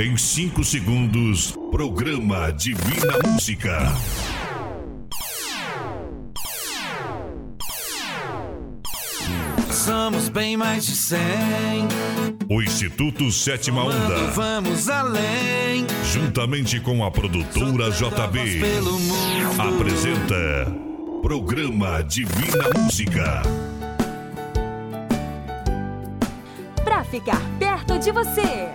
Em 0.00 0.16
5 0.16 0.64
segundos, 0.64 1.54
programa 1.70 2.50
Divina 2.52 3.18
Música. 3.28 3.92
Somos 9.70 10.30
bem 10.30 10.56
mais 10.56 10.86
de 10.86 10.92
100. 10.92 11.20
O 12.48 12.62
Instituto 12.62 13.30
Sétima 13.30 13.84
Onda. 13.84 14.30
Vamos 14.30 14.88
além. 14.88 15.86
Juntamente 16.10 16.80
com 16.80 17.04
a 17.04 17.10
produtora 17.10 17.90
JB. 17.90 18.62
Apresenta. 19.58 20.74
Programa 21.20 22.02
Divina 22.04 22.70
Música. 22.74 23.42
Pra 26.82 27.04
ficar 27.04 27.42
perto 27.58 27.98
de 27.98 28.10
você, 28.10 28.70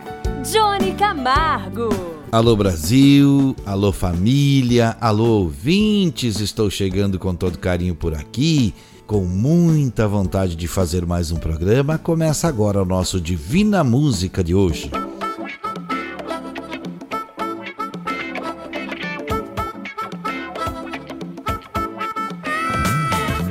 Johnny 0.52 0.93
Camargo. 0.93 1.89
Alô 2.32 2.55
Brasil, 2.55 3.55
alô 3.66 3.91
família, 3.91 4.95
alô 4.99 5.41
ouvintes, 5.41 6.40
estou 6.40 6.70
chegando 6.70 7.17
com 7.17 7.34
todo 7.34 7.58
carinho 7.58 7.95
por 7.95 8.13
aqui 8.13 8.73
com 9.08 9.23
muita 9.23 10.08
vontade 10.08 10.55
de 10.55 10.67
fazer 10.67 11.05
mais 11.05 11.31
um 11.31 11.36
programa, 11.36 11.98
começa 11.98 12.48
agora 12.48 12.81
o 12.81 12.86
nosso 12.86 13.22
Divina 13.22 13.84
Música 13.84 14.44
de 14.44 14.55
hoje. 14.55 14.89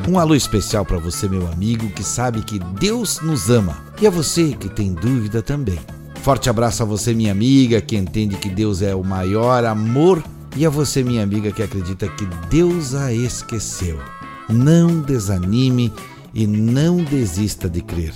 Um 0.08 0.18
alô 0.18 0.34
especial 0.34 0.84
para 0.84 0.98
você, 0.98 1.28
meu 1.28 1.46
amigo, 1.46 1.88
que 1.90 2.02
sabe 2.02 2.42
que 2.42 2.58
Deus 2.58 3.20
nos 3.20 3.48
ama. 3.48 3.82
E 4.00 4.06
a 4.06 4.10
você 4.10 4.52
que 4.52 4.68
tem 4.68 4.92
dúvida 4.92 5.42
também. 5.42 5.78
Forte 6.24 6.48
abraço 6.48 6.82
a 6.82 6.86
você, 6.86 7.12
minha 7.12 7.30
amiga, 7.30 7.82
que 7.82 7.94
entende 7.94 8.38
que 8.38 8.48
Deus 8.48 8.80
é 8.80 8.94
o 8.94 9.04
maior 9.04 9.62
amor. 9.66 10.24
E 10.56 10.64
a 10.64 10.70
você, 10.70 11.04
minha 11.04 11.22
amiga, 11.22 11.52
que 11.52 11.62
acredita 11.62 12.08
que 12.08 12.24
Deus 12.48 12.94
a 12.94 13.12
esqueceu. 13.12 14.00
Não 14.48 15.02
desanime 15.02 15.92
e 16.32 16.46
não 16.46 16.96
desista 16.96 17.68
de 17.68 17.82
crer. 17.82 18.14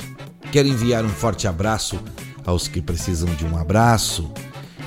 Quero 0.51 0.69
enviar 0.69 1.05
um 1.05 1.11
forte 1.11 1.47
abraço 1.47 2.01
aos 2.47 2.67
que 2.67 2.81
precisam 2.81 3.29
de 3.35 3.45
um 3.45 3.59
abraço 3.59 4.33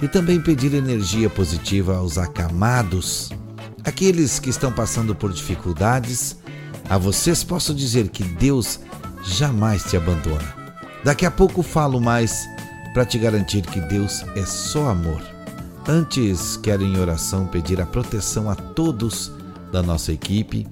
e 0.02 0.08
também 0.08 0.42
pedir 0.42 0.74
energia 0.74 1.30
positiva 1.30 1.98
aos 1.98 2.18
acamados, 2.18 3.30
aqueles 3.84 4.40
que 4.40 4.50
estão 4.50 4.72
passando 4.72 5.14
por 5.14 5.32
dificuldades. 5.32 6.38
A 6.90 6.98
vocês 6.98 7.44
posso 7.44 7.72
dizer 7.72 8.10
que 8.10 8.24
Deus 8.24 8.80
jamais 9.24 9.84
te 9.84 9.96
abandona. 9.96 10.56
Daqui 11.04 11.24
a 11.24 11.30
pouco 11.30 11.62
falo 11.62 12.02
mais 12.02 12.50
para 12.94 13.06
te 13.06 13.18
garantir 13.18 13.62
que 13.62 13.80
Deus 13.82 14.24
é 14.36 14.46
só 14.46 14.90
amor. 14.90 15.22
Antes, 15.88 16.58
quero 16.58 16.84
em 16.84 16.98
oração 16.98 17.48
pedir 17.48 17.82
a 17.82 17.86
proteção 17.86 18.50
a 18.50 18.56
todos 18.56 19.32
da 19.72 19.82
nossa 19.82 20.12
equipe 20.12 20.68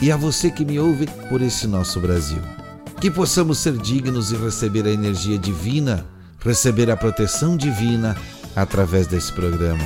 e 0.00 0.10
a 0.10 0.16
você 0.16 0.50
que 0.50 0.64
me 0.64 0.78
ouve 0.78 1.06
por 1.28 1.42
esse 1.42 1.66
nosso 1.66 2.00
Brasil. 2.00 2.40
Que 3.00 3.10
possamos 3.10 3.58
ser 3.58 3.76
dignos 3.76 4.32
e 4.32 4.36
receber 4.36 4.86
a 4.86 4.90
energia 4.90 5.38
divina, 5.38 6.06
receber 6.40 6.90
a 6.90 6.96
proteção 6.96 7.56
divina 7.56 8.16
através 8.56 9.06
desse 9.06 9.32
programa. 9.32 9.84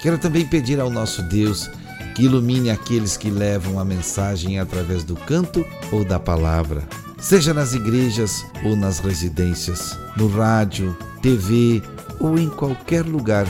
Quero 0.00 0.18
também 0.18 0.46
pedir 0.46 0.78
ao 0.78 0.90
nosso 0.90 1.22
Deus 1.22 1.70
que 2.14 2.24
ilumine 2.24 2.70
aqueles 2.70 3.16
que 3.16 3.30
levam 3.30 3.78
a 3.78 3.84
mensagem 3.84 4.58
através 4.58 5.04
do 5.04 5.14
canto 5.14 5.64
ou 5.92 6.04
da 6.04 6.18
palavra, 6.18 6.82
seja 7.18 7.54
nas 7.54 7.74
igrejas 7.74 8.44
ou 8.64 8.76
nas 8.76 8.98
residências, 8.98 9.98
no 10.16 10.28
rádio, 10.28 10.96
TV 11.22 11.82
ou 12.20 12.38
em 12.38 12.48
qualquer 12.48 13.04
lugar 13.04 13.46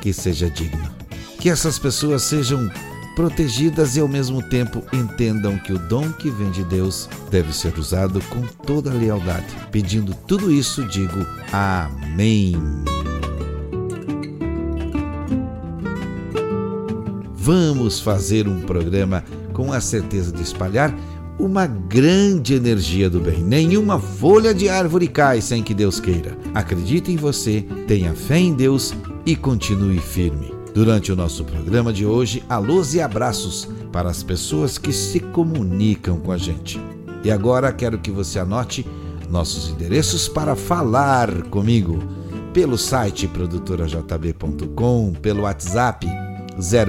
que 0.00 0.12
seja 0.12 0.48
digno. 0.50 0.88
Que 1.38 1.50
essas 1.50 1.78
pessoas 1.78 2.22
sejam 2.22 2.70
protegidas 3.14 3.96
e 3.96 4.00
ao 4.00 4.06
mesmo 4.06 4.40
tempo 4.40 4.82
entendam 4.92 5.58
que 5.58 5.72
o 5.72 5.78
dom 5.78 6.12
que 6.12 6.30
vem 6.30 6.50
de 6.52 6.62
Deus 6.64 7.08
deve 7.30 7.52
ser 7.52 7.76
usado 7.76 8.20
com 8.30 8.42
toda 8.64 8.92
lealdade. 8.92 9.46
Pedindo 9.72 10.14
tudo 10.14 10.52
isso, 10.52 10.84
digo 10.86 11.26
Amém. 11.52 12.54
Vamos 17.34 17.98
fazer 17.98 18.46
um 18.46 18.60
programa 18.60 19.24
com 19.52 19.72
a 19.72 19.80
certeza 19.80 20.30
de 20.30 20.42
espalhar 20.42 20.94
uma 21.38 21.66
grande 21.66 22.54
energia 22.54 23.08
do 23.08 23.20
bem. 23.20 23.42
Nenhuma 23.42 23.98
folha 23.98 24.52
de 24.52 24.68
árvore 24.68 25.06
cai 25.06 25.40
sem 25.40 25.62
que 25.62 25.72
Deus 25.72 26.00
queira. 26.00 26.36
Acredite 26.54 27.12
em 27.12 27.16
você, 27.16 27.64
tenha 27.86 28.12
fé 28.14 28.38
em 28.38 28.52
Deus 28.52 28.94
e 29.24 29.36
continue 29.36 29.98
firme. 29.98 30.52
Durante 30.74 31.12
o 31.12 31.16
nosso 31.16 31.44
programa 31.44 31.92
de 31.92 32.04
hoje, 32.04 32.44
alôs 32.48 32.94
e 32.94 33.00
abraços 33.00 33.68
para 33.92 34.10
as 34.10 34.22
pessoas 34.22 34.78
que 34.78 34.92
se 34.92 35.20
comunicam 35.20 36.18
com 36.18 36.32
a 36.32 36.38
gente. 36.38 36.80
E 37.24 37.30
agora 37.30 37.72
quero 37.72 37.98
que 37.98 38.10
você 38.10 38.38
anote 38.38 38.86
nossos 39.28 39.70
endereços 39.70 40.28
para 40.28 40.56
falar 40.56 41.42
comigo 41.44 41.98
pelo 42.52 42.78
site 42.78 43.28
produtorajb.com, 43.28 45.12
pelo 45.20 45.42
WhatsApp 45.42 46.06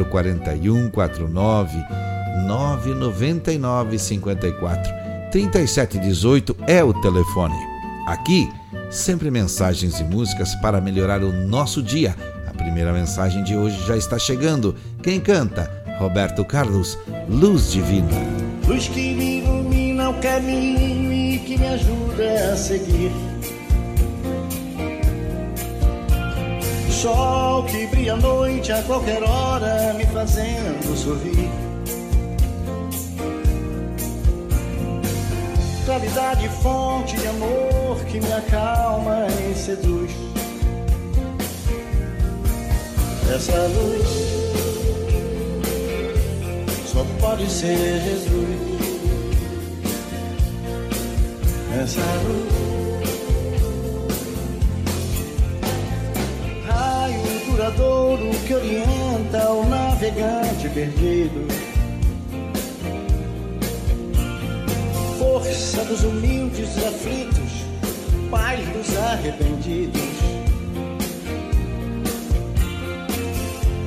041 0.09 0.89
49 0.89 2.08
999 2.47 3.99
54 3.99 4.93
3718 5.31 6.55
é 6.67 6.83
o 6.83 6.93
telefone. 7.01 7.55
Aqui, 8.07 8.51
sempre 8.89 9.29
mensagens 9.29 9.99
e 9.99 10.03
músicas 10.03 10.55
para 10.55 10.81
melhorar 10.81 11.21
o 11.23 11.31
nosso 11.31 11.83
dia 11.83 12.15
primeira 12.59 12.91
mensagem 12.91 13.41
de 13.43 13.55
hoje 13.55 13.81
já 13.87 13.95
está 13.95 14.19
chegando. 14.19 14.75
Quem 15.01 15.19
canta? 15.19 15.71
Roberto 15.97 16.43
Carlos, 16.45 16.97
Luz 17.27 17.71
Divina. 17.71 18.15
Luz 18.67 18.87
que 18.89 19.13
me 19.15 19.39
ilumina 19.39 20.09
o 20.09 20.13
caminho 20.21 21.11
e 21.11 21.39
que 21.39 21.57
me 21.57 21.67
ajuda 21.67 22.53
a 22.53 22.55
seguir. 22.57 23.11
Sol 26.89 27.63
que 27.63 27.87
brilha 27.87 28.13
à 28.13 28.17
noite 28.17 28.71
a 28.71 28.83
qualquer 28.83 29.23
hora, 29.23 29.93
me 29.93 30.05
fazendo 30.07 30.95
sorrir. 30.97 31.68
Claridade, 35.89 36.47
fonte 36.61 37.17
de 37.17 37.27
amor 37.29 38.05
que 38.05 38.21
me 38.21 38.31
acalma 38.31 39.25
e 39.25 39.55
seduz 39.55 40.11
essa 43.33 43.57
luz 43.67 44.07
só 46.85 47.03
pode 47.19 47.49
ser 47.49 48.01
Jesus. 48.01 48.79
Essa 51.81 52.01
luz, 52.23 52.53
raio 56.67 57.45
duradouro 57.47 58.29
que 58.45 58.53
orienta 58.53 59.49
o 59.49 59.65
navegante 59.65 60.69
perdido. 60.69 61.68
Força 65.29 65.85
dos 65.85 66.03
humildes 66.03 66.69
aflitos, 66.83 67.51
paz 68.31 68.59
dos 68.69 68.97
arrependidos 68.97 70.01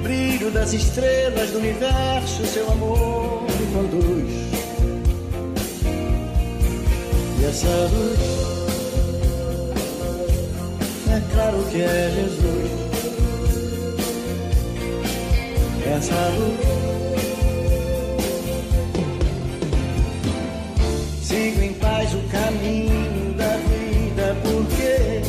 brilho 0.05 0.53
das 0.53 0.73
estrelas 0.73 1.51
do 1.51 1.59
universo, 1.59 2.47
seu 2.47 2.71
amor 2.71 3.43
me 3.43 3.67
conduz. 3.75 4.33
E 7.41 7.45
essa 7.45 7.91
luz, 7.93 8.21
é 11.09 11.21
claro 11.33 11.59
que 11.73 11.83
é 11.83 12.13
Jesus. 12.15 12.71
Essa 15.87 16.29
luz, 16.39 16.92
sigo 21.33 21.63
em 21.63 21.73
paz 21.73 22.13
o 22.13 22.21
caminho 22.29 23.33
da 23.35 23.57
vida, 23.57 24.37
porque 24.43 25.23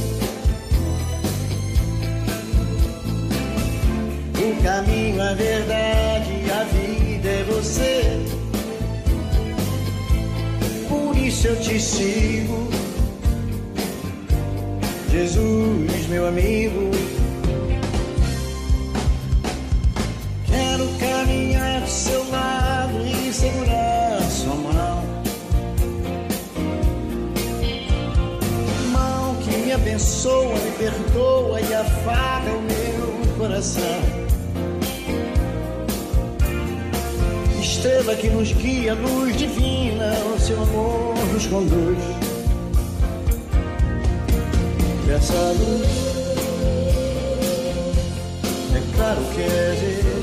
O 4.36 4.62
caminho, 4.62 5.22
a 5.22 5.34
verdade, 5.34 6.34
a 6.52 6.64
vida 6.66 7.30
é 7.30 7.44
você. 7.44 8.20
Por 10.90 11.18
isso 11.18 11.48
eu 11.48 11.56
te 11.62 11.80
sigo, 11.80 12.70
Jesus, 15.10 16.08
meu 16.10 16.28
amigo. 16.28 16.92
Quero 20.46 20.88
caminhar 21.00 21.82
do 21.82 21.90
seu 21.90 22.30
lado 22.30 22.98
e 23.06 23.34
segurar 23.34 23.83
abençoa, 29.94 30.56
me 30.56 30.72
perdoa 30.72 31.62
e 31.62 31.74
afaga 31.74 32.52
o 32.52 32.62
meu 32.62 33.38
coração. 33.38 34.02
Estrela 37.62 38.16
que 38.16 38.30
nos 38.30 38.52
guia, 38.54 38.96
luz 38.96 39.38
divina, 39.38 40.14
o 40.36 40.40
seu 40.40 40.62
amor 40.62 41.16
nos 41.32 41.46
conduz. 41.46 42.00
Essa 45.16 45.34
luz, 45.34 45.88
é 48.76 48.96
claro 48.96 49.22
que 49.36 49.42
é 49.42 49.78
Jesus. 49.80 50.23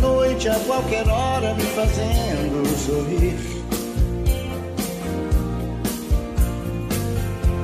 Noite 0.00 0.48
a 0.48 0.58
qualquer 0.60 1.08
hora 1.08 1.54
me 1.54 1.62
fazendo 1.62 2.66
sorrir. 2.76 3.38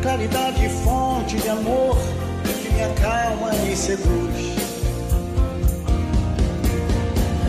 Caridade, 0.03 0.69
fonte 0.85 1.37
de 1.37 1.49
amor 1.49 1.97
que 2.63 2.69
me 2.73 2.83
acalma 2.83 3.55
e 3.57 3.77
seduz. 3.77 4.55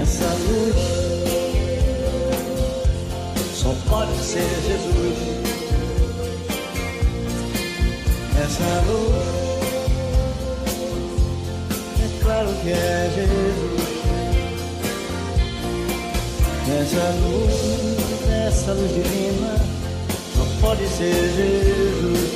Essa 0.02 0.30
luz 0.46 0.76
só 3.54 3.76
pode 3.90 4.18
ser 4.24 4.48
Jesus. 4.68 5.18
Essa 8.38 8.84
luz, 8.88 9.16
é 12.04 12.24
claro 12.24 12.50
que 12.62 12.70
é 12.72 13.12
Jesus. 13.16 13.65
Essa 16.78 17.10
luz, 17.22 18.30
essa 18.30 18.74
luz 18.74 18.94
divina, 18.94 19.56
só 20.36 20.46
pode 20.60 20.86
ser 20.90 21.14
Jesus. 21.14 22.32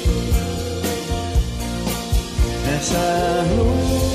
Essa 2.73 3.43
luz. 3.57 4.09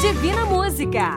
Divina 0.00 0.46
Música. 0.46 1.16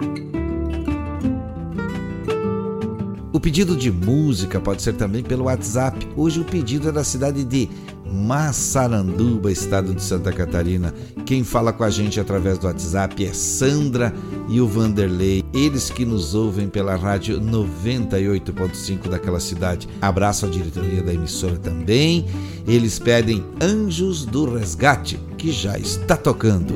O 3.32 3.40
pedido 3.40 3.78
de 3.78 3.90
música 3.90 4.60
pode 4.60 4.82
ser 4.82 4.94
também 4.94 5.24
pelo 5.24 5.46
WhatsApp. 5.46 6.06
Hoje 6.18 6.42
o 6.42 6.44
pedido 6.44 6.90
é 6.90 6.92
da 6.92 7.04
cidade 7.06 7.46
de 7.46 7.70
Massaranduba, 8.12 9.52
estado 9.52 9.94
de 9.94 10.02
Santa 10.02 10.32
Catarina. 10.32 10.94
Quem 11.26 11.44
fala 11.44 11.74
com 11.74 11.84
a 11.84 11.90
gente 11.90 12.20
através 12.20 12.58
do 12.58 12.68
WhatsApp 12.68 13.26
é 13.26 13.34
Sandra 13.34 14.14
e 14.50 14.62
o 14.62 14.68
Vanderlei. 14.68 15.44
Eles 15.54 15.90
que 15.90 16.06
nos 16.06 16.34
ouvem 16.34 16.68
pela 16.68 16.96
rádio 16.96 17.40
98.5 17.40 19.10
daquela 19.10 19.40
cidade. 19.40 19.88
Abraço 20.02 20.46
à 20.46 20.50
diretoria 20.50 21.04
da 21.04 21.14
emissora 21.14 21.58
também. 21.58 22.26
Eles 22.68 23.00
pedem 23.00 23.44
Anjos 23.62 24.26
do 24.26 24.54
Resgate, 24.54 25.20
que 25.38 25.52
já 25.52 25.78
está 25.78 26.16
tocando. 26.16 26.74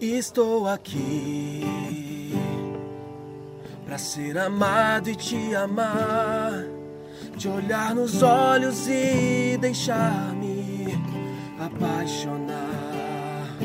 Estou 0.00 0.68
aqui 0.68 1.64
para 3.84 3.98
ser 3.98 4.38
amado 4.38 5.08
e 5.08 5.16
te 5.16 5.54
amar, 5.54 6.64
te 7.38 7.48
olhar 7.48 7.94
nos 7.94 8.20
olhos 8.20 8.88
e 8.88 9.56
deixar-me 9.60 10.98
apaixonar 11.60 13.56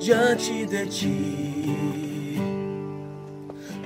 diante 0.00 0.64
de 0.64 0.86
ti, 0.86 2.40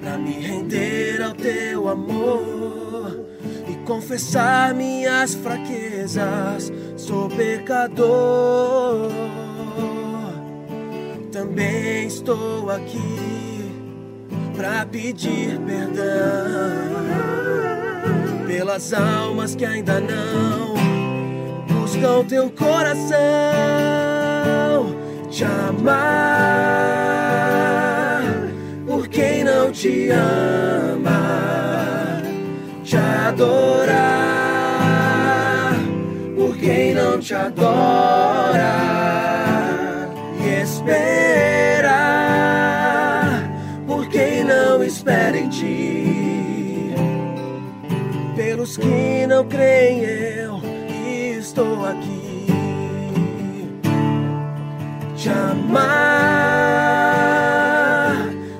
para 0.01 0.17
me 0.17 0.35
render 0.35 1.21
ao 1.23 1.33
teu 1.33 1.89
amor 1.89 3.27
e 3.69 3.75
confessar 3.85 4.73
minhas 4.75 5.35
fraquezas. 5.35 6.71
Sou 6.97 7.29
pecador 7.31 9.11
também 11.33 12.07
estou 12.07 12.71
aqui 12.71 13.73
para 14.55 14.87
pedir 14.87 15.59
perdão 15.67 17.70
pelas 18.51 18.93
almas 18.93 19.55
que 19.55 19.65
ainda 19.65 20.01
não 20.01 20.75
buscam 21.69 22.25
teu 22.25 22.51
coração, 22.51 23.17
te 25.31 25.45
amar 25.45 26.01
por 28.89 29.07
quem 29.07 29.45
não 29.45 29.71
te 29.71 30.11
ama, 30.11 31.13
te 32.83 32.97
adorar 32.97 34.11
por 36.35 36.57
quem 36.57 36.93
não 36.93 37.21
te 37.21 37.33
adora 37.33 38.40
eu 49.81 50.61
estou 51.39 51.85
aqui. 51.87 52.47
Te 55.17 55.29
amar. 55.29 55.81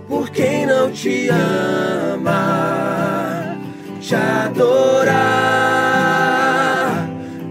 Por 0.09 0.31
quem 0.31 0.67
não 0.67 0.91
te 0.91 1.29
ama, 1.29 2.37
te 4.01 4.15
adorar. 4.15 5.21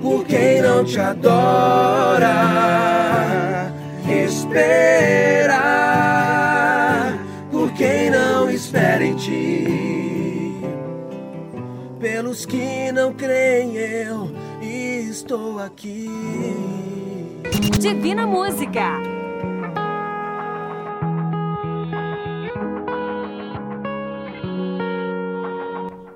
Por 0.02 0.26
quem 0.26 0.62
não 0.62 0.84
te 0.84 1.00
adora? 1.00 2.34
Esperar. 4.08 4.80
Por 7.52 7.72
quem 7.74 8.10
não 8.10 8.50
espera 8.50 9.04
em 9.04 9.16
ti. 9.16 9.39
Não 13.10 13.14
creem, 13.16 13.76
eu 13.76 14.32
estou 14.62 15.60
aqui. 15.60 16.08
Divina 17.80 18.28
Música. 18.28 19.00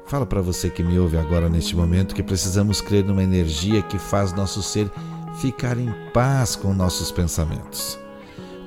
Fala 0.05 0.27
para 0.27 0.41
você 0.41 0.69
que 0.69 0.83
me 0.83 0.99
ouve 0.99 1.17
agora 1.17 1.49
neste 1.49 1.75
momento 1.75 2.13
que 2.13 2.21
precisamos 2.21 2.79
crer 2.79 3.03
numa 3.03 3.23
energia 3.23 3.81
que 3.81 3.97
faz 3.97 4.31
nosso 4.31 4.61
ser 4.61 4.87
ficar 5.41 5.79
em 5.79 5.91
paz 6.13 6.55
com 6.55 6.75
nossos 6.75 7.11
pensamentos. 7.11 7.97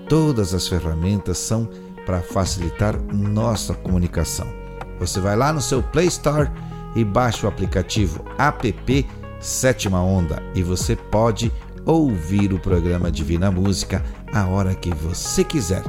Todas 0.09 0.53
as 0.53 0.67
ferramentas 0.67 1.39
são 1.39 1.69
para 2.05 2.21
facilitar 2.23 3.01
nossa 3.13 3.75
comunicação. 3.75 4.49
Você 4.99 5.21
vai 5.21 5.37
lá 5.37 5.53
no 5.53 5.61
seu 5.61 5.81
Play 5.81 6.09
Store 6.09 6.51
e 6.97 7.05
baixa 7.05 7.47
o 7.47 7.49
aplicativo 7.49 8.25
app 8.39 9.07
Sétima 9.39 10.03
Onda 10.03 10.43
e 10.55 10.63
você 10.63 10.97
pode 10.97 11.53
ouvir 11.85 12.53
o 12.53 12.59
programa 12.59 13.13
Divina 13.13 13.51
Música 13.51 14.03
a 14.33 14.47
hora 14.47 14.75
que 14.75 14.93
você 14.93 15.45
quiser. 15.45 15.85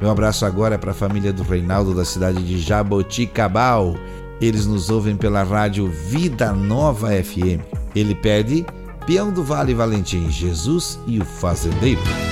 Meu 0.00 0.10
abraço 0.10 0.46
agora 0.46 0.76
é 0.76 0.78
para 0.78 0.92
a 0.92 0.94
família 0.94 1.32
do 1.32 1.42
Reinaldo 1.42 1.94
da 1.94 2.04
cidade 2.04 2.42
de 2.42 2.58
Jaboticabal. 2.58 3.94
Eles 4.40 4.66
nos 4.66 4.88
ouvem 4.88 5.16
pela 5.16 5.42
rádio 5.42 5.88
Vida 5.88 6.52
Nova 6.52 7.10
FM. 7.10 7.60
Ele 7.94 8.14
pede 8.14 8.64
Peão 9.06 9.30
do 9.30 9.44
Vale 9.44 9.74
Valentim, 9.74 10.30
Jesus 10.30 10.98
e 11.06 11.20
o 11.20 11.24
Fazendeiro. 11.24 12.31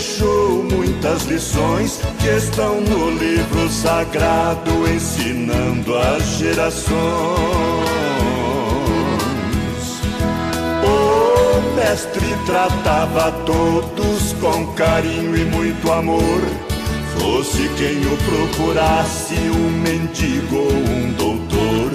Deixou 0.00 0.64
muitas 0.64 1.24
lições 1.24 2.00
que 2.18 2.28
estão 2.28 2.80
no 2.80 3.10
livro 3.10 3.68
sagrado 3.68 4.88
ensinando 4.88 5.94
as 5.94 6.22
gerações. 6.38 6.96
O 10.82 11.76
mestre 11.76 12.34
tratava 12.46 13.30
todos 13.44 14.32
com 14.40 14.72
carinho 14.72 15.36
e 15.36 15.44
muito 15.44 15.92
amor. 15.92 16.40
Fosse 17.18 17.68
quem 17.76 17.98
o 17.98 18.16
procurasse, 18.24 19.34
um 19.34 19.70
mendigo 19.82 20.56
ou 20.56 20.72
um 20.72 21.12
doutor. 21.12 21.90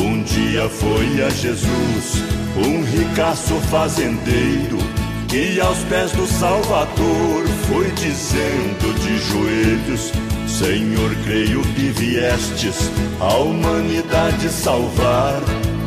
Um 0.00 0.22
dia 0.22 0.66
foi 0.70 1.22
a 1.22 1.28
Jesus, 1.28 2.22
um 2.56 2.82
ricaço 2.84 3.54
fazendeiro 3.70 5.03
e 5.34 5.60
aos 5.60 5.78
pés 5.84 6.12
do 6.12 6.26
Salvador 6.28 7.44
foi 7.66 7.90
dizendo 7.90 8.94
de 9.00 9.18
joelhos: 9.18 10.12
Senhor, 10.46 11.10
creio 11.24 11.60
que 11.74 11.90
viestes 11.90 12.90
a 13.20 13.34
humanidade 13.38 14.48
salvar. 14.48 15.40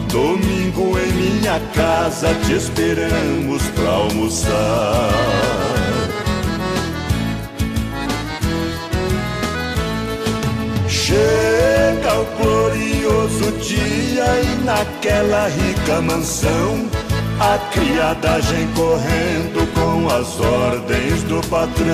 Domingo 0.09 0.97
em 0.97 1.11
minha 1.13 1.59
casa 1.73 2.33
te 2.45 2.53
esperamos 2.53 3.63
pra 3.75 3.89
almoçar. 3.89 5.11
Chega 10.89 12.19
o 12.19 12.25
glorioso 12.41 13.51
dia 13.61 14.25
e 14.41 14.65
naquela 14.65 15.47
rica 15.47 16.01
mansão 16.01 16.89
a 17.39 17.57
criadagem 17.71 18.67
correndo 18.73 19.67
com 19.73 20.09
as 20.09 20.39
ordens 20.39 21.23
do 21.23 21.39
patrão. 21.47 21.85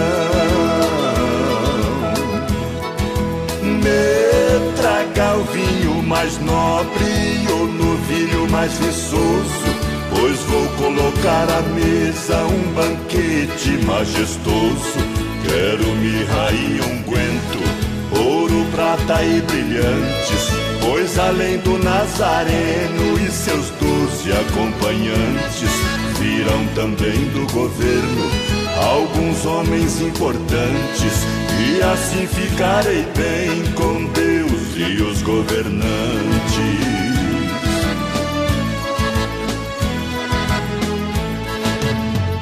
Me 3.61 4.75
traga 4.77 5.35
o 5.35 5.43
vinho 5.45 6.03
mais 6.03 6.39
nobre 6.39 7.47
ou 7.51 7.67
novilho 7.67 8.49
mais 8.49 8.71
viçoso, 8.73 9.75
pois 10.15 10.39
vou 10.41 10.67
colocar 10.77 11.47
à 11.49 11.61
mesa 11.73 12.37
um 12.45 12.73
banquete 12.73 13.85
majestoso. 13.85 15.23
Quero 15.45 15.85
mirra 15.97 16.51
e 16.53 16.79
unguento, 16.81 18.17
ouro, 18.17 18.65
prata 18.71 19.21
e 19.21 19.41
brilhantes 19.41 20.62
Pois 20.85 21.17
além 21.17 21.59
do 21.59 21.77
Nazareno 21.77 23.17
e 23.17 23.31
seus 23.31 23.69
doze 23.69 24.33
acompanhantes, 24.33 25.69
virão 26.19 26.67
também 26.75 27.23
do 27.29 27.49
governo 27.53 28.29
alguns 28.91 29.45
homens 29.45 30.01
importantes, 30.01 31.13
e 31.57 31.81
assim 31.81 32.27
ficarei 32.27 33.05
bem 33.15 33.63
com 33.75 34.05
Deus 34.11 34.75
e 34.75 35.01
os 35.01 35.21
governantes. 35.21 35.83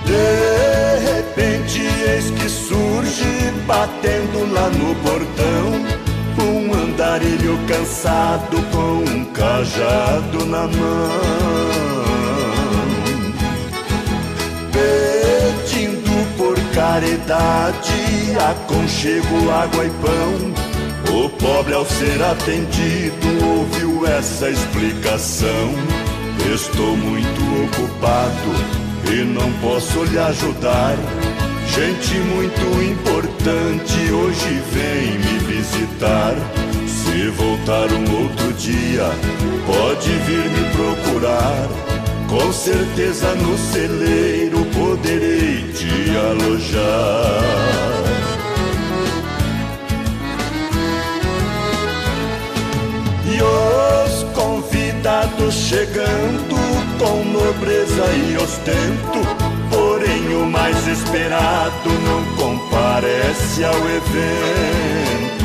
De 0.04 1.14
repente, 1.14 1.82
eis 2.10 2.32
que 2.32 2.50
surge, 2.50 3.54
batendo 3.68 4.52
lá 4.52 4.68
no 4.70 4.96
portão 4.96 6.01
um 6.44 6.74
andarilho 6.74 7.58
cansado 7.68 8.58
com 8.72 9.04
um 9.12 9.26
cajado 9.26 10.46
na 10.46 10.68
mão, 10.68 11.12
pedindo 14.72 16.38
por 16.38 16.60
caridade 16.74 18.12
aconchego, 18.50 19.50
água 19.52 19.86
e 19.86 19.90
pão. 19.90 20.72
O 21.14 21.30
pobre, 21.30 21.74
ao 21.74 21.86
ser 21.86 22.22
atendido, 22.24 23.46
ouviu 23.46 24.08
essa 24.08 24.50
explicação. 24.50 25.74
Estou 26.54 26.96
muito 26.98 27.42
ocupado 27.66 28.54
e 29.12 29.24
não 29.24 29.52
posso 29.62 30.04
lhe 30.06 30.18
ajudar. 30.18 30.96
Gente 31.68 32.16
muito 32.16 32.82
importante 32.84 34.12
hoje 34.12 34.62
vem 34.72 35.20
me 35.20 35.40
visitar. 35.40 35.91
Se 36.02 37.28
voltar 37.30 37.92
um 37.92 38.24
outro 38.24 38.54
dia, 38.54 39.06
pode 39.68 40.10
vir 40.10 40.50
me 40.50 40.70
procurar. 40.76 41.70
Com 42.28 42.52
certeza 42.52 43.36
no 43.36 43.56
celeiro 43.56 44.66
poderei 44.74 45.72
te 45.74 46.18
alojar. 46.18 47.44
E 53.28 53.40
os 53.44 54.24
convidados 54.34 55.54
chegando 55.54 56.56
com 56.98 57.24
nobreza 57.26 58.06
e 58.12 58.38
ostento 58.38 59.52
Porém, 59.72 60.36
o 60.36 60.46
mais 60.46 60.86
esperado 60.86 61.90
não 62.04 62.36
comparece 62.36 63.64
ao 63.64 63.74
evento. 63.74 65.41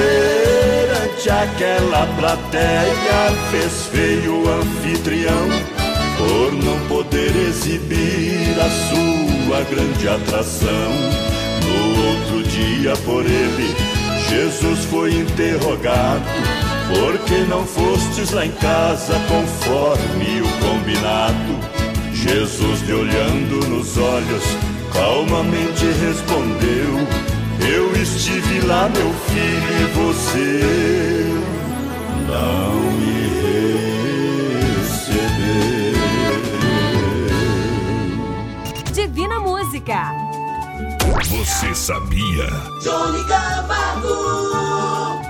Perante 0.00 1.30
aquela 1.30 2.06
plateia, 2.18 3.32
fez 3.50 3.86
feio 3.92 4.42
o 4.42 4.48
anfitrião 4.48 5.48
por 6.16 6.52
não 6.52 6.78
poder 6.88 7.34
exibir 7.48 8.56
a 8.58 8.70
sua 8.88 9.62
grande 9.64 10.08
atração. 10.08 10.92
No 11.64 12.06
outro 12.08 12.42
dia, 12.50 12.96
por 13.04 13.24
ele, 13.26 13.74
Jesus 14.28 14.84
foi 14.86 15.14
interrogado 15.14 16.24
por 16.90 17.16
que 17.20 17.38
não 17.44 17.64
fostes 17.64 18.32
lá 18.32 18.44
em 18.44 18.50
casa 18.50 19.14
conforme 19.28 20.40
o 20.40 20.48
combinado? 20.58 21.56
Jesus 22.12 22.82
lhe 22.82 22.92
olhando 22.92 23.68
nos 23.68 23.96
olhos, 23.96 24.42
calmamente 24.92 25.86
respondeu: 25.86 27.06
Eu 27.68 27.92
estive 28.00 28.60
lá, 28.60 28.88
meu 28.88 29.12
filho, 29.12 29.72
e 29.80 29.84
você 29.94 30.60
não 32.26 32.74
me 32.92 33.18
recebeu. 34.82 35.10
Divina 38.92 39.40
Música. 39.40 40.12
Você 41.28 41.74
sabia? 41.74 42.46
Johnny 42.82 43.24
Camargo. 43.26 44.50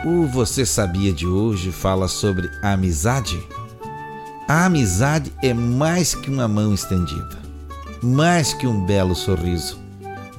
O 0.04 0.26
Você 0.26 0.64
Sabia 0.66 1.12
de 1.12 1.26
hoje 1.26 1.72
fala 1.72 2.08
sobre 2.08 2.50
a 2.62 2.72
amizade. 2.72 3.38
A 4.48 4.64
amizade 4.66 5.32
é 5.42 5.54
mais 5.54 6.14
que 6.14 6.30
uma 6.30 6.48
mão 6.48 6.74
estendida, 6.74 7.38
mais 8.02 8.52
que 8.52 8.66
um 8.66 8.84
belo 8.84 9.14
sorriso, 9.14 9.79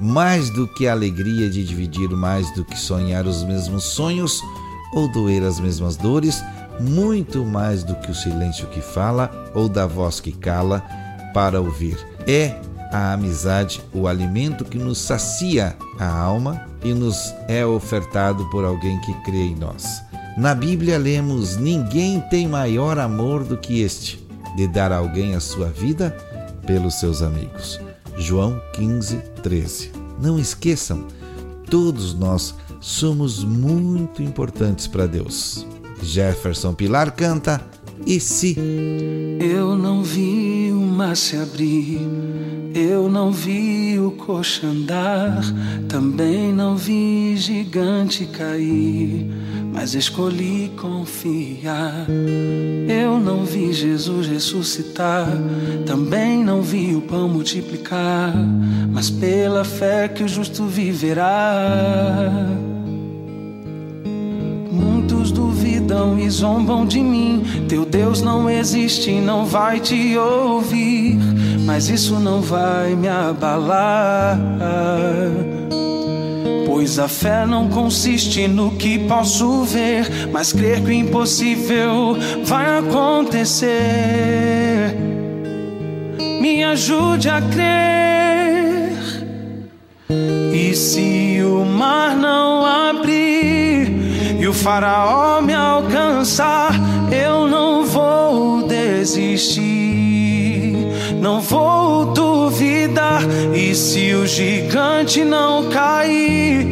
mais 0.02 0.50
do 0.50 0.66
que 0.66 0.88
a 0.88 0.92
alegria 0.92 1.48
de 1.48 1.64
dividir, 1.64 2.10
mais 2.10 2.52
do 2.54 2.64
que 2.64 2.76
sonhar 2.76 3.24
os 3.24 3.44
mesmos 3.44 3.84
sonhos 3.84 4.42
ou 4.92 5.06
doer 5.06 5.44
as 5.44 5.60
mesmas 5.60 5.96
dores, 5.96 6.42
muito 6.80 7.44
mais 7.44 7.84
do 7.84 7.94
que 7.94 8.10
o 8.10 8.14
silêncio 8.14 8.66
que 8.66 8.80
fala 8.80 9.30
ou 9.54 9.68
da 9.68 9.86
voz 9.86 10.18
que 10.18 10.32
cala 10.32 10.82
para 11.32 11.60
ouvir. 11.60 11.96
É 12.26 12.60
a 12.92 13.12
amizade 13.12 13.80
o 13.94 14.08
alimento 14.08 14.64
que 14.64 14.76
nos 14.76 14.98
sacia 14.98 15.76
a 15.98 16.06
alma 16.06 16.66
e 16.82 16.92
nos 16.92 17.32
é 17.46 17.64
ofertado 17.64 18.44
por 18.50 18.64
alguém 18.64 19.00
que 19.02 19.14
crê 19.22 19.44
em 19.44 19.54
nós. 19.54 20.02
Na 20.36 20.52
Bíblia 20.52 20.98
lemos: 20.98 21.56
Ninguém 21.56 22.20
tem 22.22 22.48
maior 22.48 22.98
amor 22.98 23.44
do 23.44 23.56
que 23.56 23.80
este, 23.82 24.26
de 24.56 24.66
dar 24.66 24.90
a 24.90 24.96
alguém 24.96 25.36
a 25.36 25.40
sua 25.40 25.68
vida 25.68 26.10
pelos 26.66 26.98
seus 26.98 27.22
amigos. 27.22 27.80
João 28.16 28.60
15, 28.74 29.16
13. 29.42 29.92
Não 30.20 30.38
esqueçam, 30.38 31.06
todos 31.70 32.14
nós 32.14 32.54
somos 32.80 33.44
muito 33.44 34.22
importantes 34.22 34.86
para 34.86 35.06
Deus. 35.06 35.66
Jefferson 36.02 36.74
Pilar 36.74 37.12
canta 37.14 37.60
E 38.06 38.18
se? 38.18 38.56
Eu 39.40 39.76
não 39.76 40.02
vi 40.02 40.70
o 40.72 40.80
mar 40.80 41.16
se 41.16 41.36
abrir 41.36 42.00
eu 42.74 43.06
não 43.10 43.30
vi 43.30 43.98
o 43.98 44.12
coxa 44.12 44.66
andar, 44.66 45.42
também 45.88 46.54
não 46.54 46.74
vi 46.74 47.36
gigante 47.36 48.24
cair, 48.24 49.26
mas 49.72 49.94
escolhi 49.94 50.72
confiar. 50.80 52.06
Não 53.22 53.44
vi 53.44 53.72
Jesus 53.72 54.26
ressuscitar, 54.26 55.28
também 55.86 56.44
não 56.44 56.60
vi 56.60 56.94
o 56.94 57.00
pão 57.00 57.28
multiplicar, 57.28 58.34
mas 58.90 59.10
pela 59.10 59.64
fé 59.64 60.08
que 60.08 60.24
o 60.24 60.28
justo 60.28 60.66
viverá. 60.66 62.32
Muitos 64.70 65.30
duvidam 65.30 66.18
e 66.18 66.28
zombam 66.28 66.84
de 66.84 67.00
mim. 67.00 67.44
Teu 67.68 67.84
Deus 67.84 68.20
não 68.20 68.50
existe, 68.50 69.12
não 69.20 69.46
vai 69.46 69.78
te 69.78 70.16
ouvir 70.16 71.18
mas 71.64 71.88
isso 71.88 72.18
não 72.18 72.40
vai 72.40 72.94
me 72.94 73.08
abalar. 73.08 74.38
Pois 76.82 76.98
a 76.98 77.06
fé 77.06 77.46
não 77.46 77.68
consiste 77.68 78.48
no 78.48 78.72
que 78.72 78.98
posso 78.98 79.62
ver, 79.62 80.04
mas 80.32 80.52
crer 80.52 80.80
que 80.80 80.88
o 80.88 80.92
impossível 80.92 82.16
vai 82.44 82.78
acontecer. 82.78 83.70
Me 86.40 86.64
ajude 86.64 87.28
a 87.28 87.40
crer. 87.40 88.98
E 90.52 90.74
se 90.74 91.40
o 91.44 91.64
mar 91.64 92.16
não 92.16 92.66
abrir 92.66 94.40
e 94.40 94.48
o 94.48 94.52
faraó 94.52 95.40
me 95.40 95.54
alcançar, 95.54 96.72
eu 97.12 97.46
não 97.46 97.86
vou 97.86 98.66
desistir, 98.66 99.62
não 101.20 101.40
vou 101.40 102.06
E 103.54 103.74
se 103.74 104.12
o 104.14 104.26
gigante 104.26 105.24
não 105.24 105.68
cair, 105.68 106.66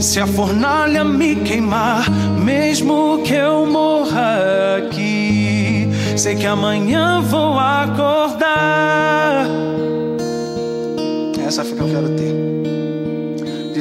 se 0.00 0.18
a 0.18 0.26
fornalha 0.26 1.04
me 1.04 1.36
queimar, 1.36 2.10
mesmo 2.38 3.22
que 3.22 3.34
eu 3.34 3.66
morra 3.66 4.78
aqui, 4.78 5.88
sei 6.16 6.36
que 6.36 6.46
amanhã 6.46 7.20
vou 7.20 7.58
acordar. 7.58 9.46
Essa 11.46 11.64
fé 11.64 11.74
que 11.74 11.80
eu 11.80 11.88
quero 11.88 12.08
ter. 12.16 12.61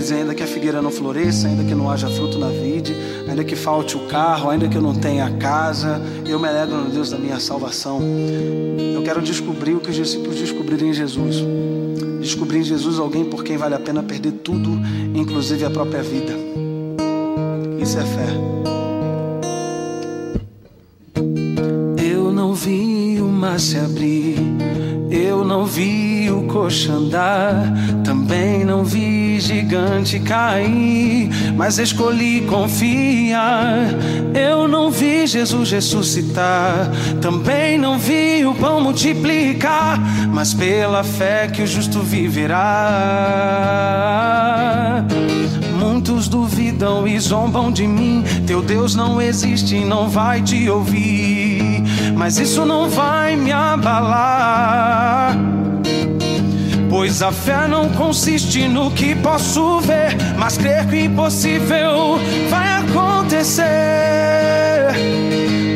Ainda 0.09 0.33
que 0.33 0.41
a 0.41 0.47
figueira 0.47 0.81
não 0.81 0.89
floresça, 0.89 1.47
ainda 1.47 1.63
que 1.63 1.75
não 1.75 1.89
haja 1.89 2.09
fruto 2.09 2.39
na 2.39 2.47
vide, 2.47 2.95
ainda 3.27 3.43
que 3.43 3.55
falte 3.55 3.95
o 3.95 4.07
carro, 4.07 4.49
ainda 4.49 4.67
que 4.67 4.75
eu 4.75 4.81
não 4.81 4.95
tenha 4.95 5.25
a 5.25 5.31
casa, 5.31 6.01
eu 6.25 6.39
me 6.39 6.47
alegro 6.47 6.75
no 6.77 6.89
Deus 6.89 7.11
da 7.11 7.17
minha 7.17 7.39
salvação. 7.39 8.01
Eu 8.95 9.03
quero 9.03 9.21
descobrir 9.21 9.73
o 9.75 9.79
que 9.79 9.89
os 9.89 9.95
discípulos 9.95 10.37
descobriram 10.37 10.87
em 10.87 10.93
Jesus. 10.93 11.37
Descobrir 12.19 12.59
em 12.59 12.63
Jesus 12.63 12.97
alguém 12.97 13.25
por 13.25 13.43
quem 13.43 13.57
vale 13.57 13.75
a 13.75 13.79
pena 13.79 14.01
perder 14.01 14.31
tudo, 14.31 14.79
inclusive 15.13 15.65
a 15.65 15.69
própria 15.69 16.01
vida. 16.01 16.33
Isso 17.79 17.97
é 17.99 18.03
fé. 18.03 18.27
Eu 22.03 22.31
não 22.31 22.53
vi 22.53 23.19
o 23.19 23.27
mar 23.27 23.59
se 23.59 23.77
abrir, 23.77 24.37
eu 25.09 25.43
não 25.43 25.65
vi 25.65 26.29
o 26.29 26.43
coxa 26.43 26.93
andar, 26.93 27.73
também 28.03 28.63
não 28.63 28.83
gigante 29.41 30.19
cair, 30.19 31.29
mas 31.57 31.77
escolhi 31.77 32.41
confiar. 32.41 33.87
Eu 34.33 34.67
não 34.67 34.89
vi 34.91 35.27
Jesus 35.27 35.71
ressuscitar, 35.71 36.89
também 37.21 37.77
não 37.77 37.97
vi 37.97 38.45
o 38.45 38.53
pão 38.55 38.79
multiplicar, 38.81 39.99
mas 40.31 40.53
pela 40.53 41.03
fé 41.03 41.47
que 41.47 41.61
o 41.63 41.67
justo 41.67 41.99
viverá. 41.99 42.61
Muitos 45.77 46.27
duvidam 46.27 47.07
e 47.07 47.19
zombam 47.19 47.71
de 47.71 47.87
mim. 47.87 48.23
Teu 48.45 48.61
Deus 48.61 48.95
não 48.95 49.21
existe 49.21 49.75
e 49.75 49.85
não 49.85 50.09
vai 50.09 50.41
te 50.41 50.69
ouvir. 50.69 51.83
Mas 52.15 52.37
isso 52.37 52.65
não 52.65 52.89
vai 52.89 53.35
me 53.35 53.51
abalar. 53.51 55.35
Pois 56.91 57.21
a 57.21 57.31
fé 57.31 57.69
não 57.69 57.87
consiste 57.87 58.67
no 58.67 58.91
que 58.91 59.15
posso 59.15 59.79
ver, 59.79 60.13
mas 60.37 60.57
crer 60.57 60.85
que 60.87 60.95
o 60.95 60.99
impossível 61.05 62.19
vai 62.49 62.67
acontecer. 62.81 63.63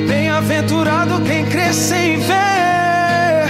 Bem-aventurado 0.09 1.21
quem 1.21 1.45
crê 1.45 1.71
sem 1.71 2.17
ver. 2.17 3.47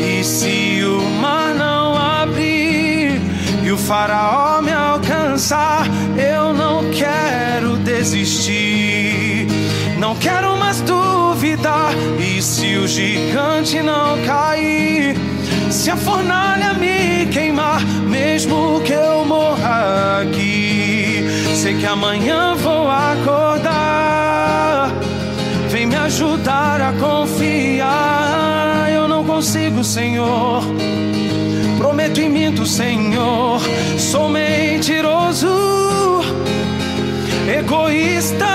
E 0.00 0.24
se 0.24 0.82
o 0.82 1.00
mar 1.20 1.54
não 1.54 1.96
abrir 1.96 3.20
e 3.62 3.70
o 3.70 3.78
faraó 3.78 4.60
me 4.60 4.72
alcançar, 4.72 5.86
eu 6.16 6.52
não 6.52 6.90
quero 6.90 7.76
desistir. 7.76 9.46
Não 10.00 10.16
quero 10.16 10.56
mais 10.56 10.80
duvidar. 10.80 11.92
E 12.18 12.42
se 12.42 12.76
o 12.76 12.88
gigante 12.88 13.80
não 13.82 14.20
cair? 14.26 15.37
Se 15.70 15.90
a 15.90 15.96
fornalha 15.96 16.72
me 16.74 17.26
queimar, 17.26 17.84
mesmo 17.84 18.80
que 18.80 18.92
eu 18.92 19.24
morra 19.24 20.22
aqui, 20.22 21.24
sei 21.54 21.76
que 21.76 21.84
amanhã 21.86 22.54
vou 22.54 22.90
acordar. 22.90 23.78
Vem 25.68 25.86
me 25.86 25.94
ajudar 25.96 26.80
a 26.80 26.92
confiar. 26.94 28.90
Eu 28.90 29.06
não 29.06 29.22
consigo, 29.24 29.84
Senhor. 29.84 30.62
Prometo 31.76 32.20
e 32.20 32.28
minto, 32.28 32.64
Senhor. 32.64 33.60
Sou 33.98 34.30
mentiroso, 34.30 36.22
egoísta, 37.46 38.46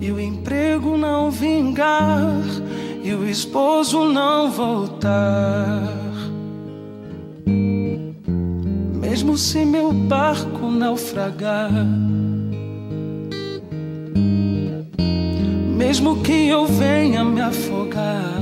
e 0.00 0.10
o 0.10 0.18
emprego 0.18 0.96
não 0.96 1.30
vingar, 1.30 2.42
e 3.02 3.12
o 3.12 3.28
esposo 3.28 4.04
não 4.06 4.50
voltar, 4.50 5.92
mesmo 9.00 9.36
se 9.36 9.64
meu 9.64 9.92
barco 9.92 10.70
naufragar. 10.70 11.70
Mesmo 15.76 16.22
que 16.22 16.46
eu 16.46 16.66
venha 16.66 17.24
me 17.24 17.40
afogar, 17.40 18.40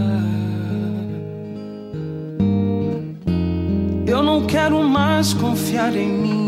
Eu 4.09 4.23
não 4.23 4.47
quero 4.47 4.83
mais 4.83 5.35
confiar 5.35 5.95
em 5.95 6.09
mim. 6.09 6.48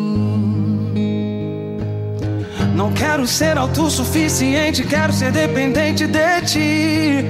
Não 2.80 2.90
quero 2.94 3.26
ser 3.26 3.58
autossuficiente, 3.58 4.82
quero 4.84 5.12
ser 5.12 5.30
dependente 5.30 6.06
de 6.06 6.40
ti. 6.46 7.24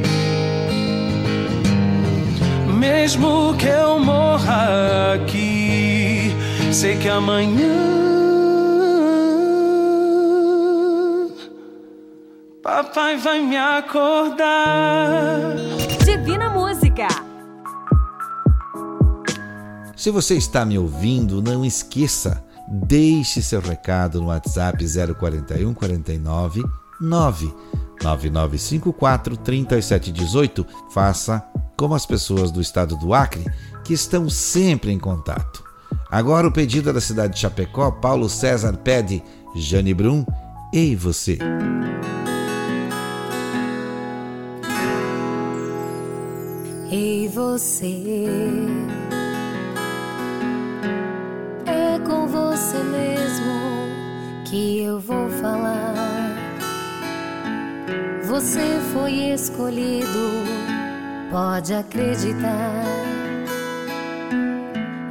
Mesmo 2.79 3.57
que 3.57 3.67
eu 3.67 3.99
morra 3.99 5.15
aqui, 5.15 6.31
sei 6.73 6.97
que 6.99 7.09
amanhã. 7.09 7.67
Papai 12.63 13.17
vai 13.17 13.41
me 13.41 13.57
acordar. 13.57 15.57
Divina 16.05 16.51
Música. 16.51 17.09
Se 19.97 20.13
você 20.13 20.37
está 20.37 20.65
me 20.65 20.79
ouvindo, 20.79 21.43
não 21.43 21.65
esqueça, 21.65 22.45
deixe 22.71 23.43
seu 23.43 23.61
recado 23.61 24.21
no 24.21 24.29
WhatsApp 24.29 24.85
041 25.19 25.75
49 25.75 26.63
9 27.01 27.55
9954 28.03 29.37
3718. 29.37 30.67
Faça 30.93 31.45
como 31.77 31.95
as 31.95 32.07
pessoas 32.07 32.51
do 32.51 32.61
estado 32.61 32.97
do 32.97 33.15
Acre, 33.15 33.45
que 33.85 33.95
estão 33.95 34.29
sempre 34.29 34.93
em 34.93 34.99
contato. 34.99 35.65
Agora 36.11 36.47
o 36.47 36.53
pedido 36.53 36.91
é 36.91 36.93
da 36.93 37.01
cidade 37.01 37.35
de 37.35 37.41
Chapecó, 37.41 37.91
Paulo 37.91 38.29
César 38.29 38.77
pede 38.77 39.23
Jane 39.57 39.95
Brum, 39.95 40.25
e 40.73 40.95
você. 40.95 41.39
Ei 46.91 47.29
você, 47.29 47.87
você 52.71 52.85
mesmo 52.85 53.89
que 54.45 54.85
eu 54.85 55.01
vou 55.01 55.29
falar. 55.43 55.93
Você 58.23 58.79
foi 58.93 59.13
escolhido, 59.33 60.45
pode 61.33 61.75
acreditar. 61.75 62.85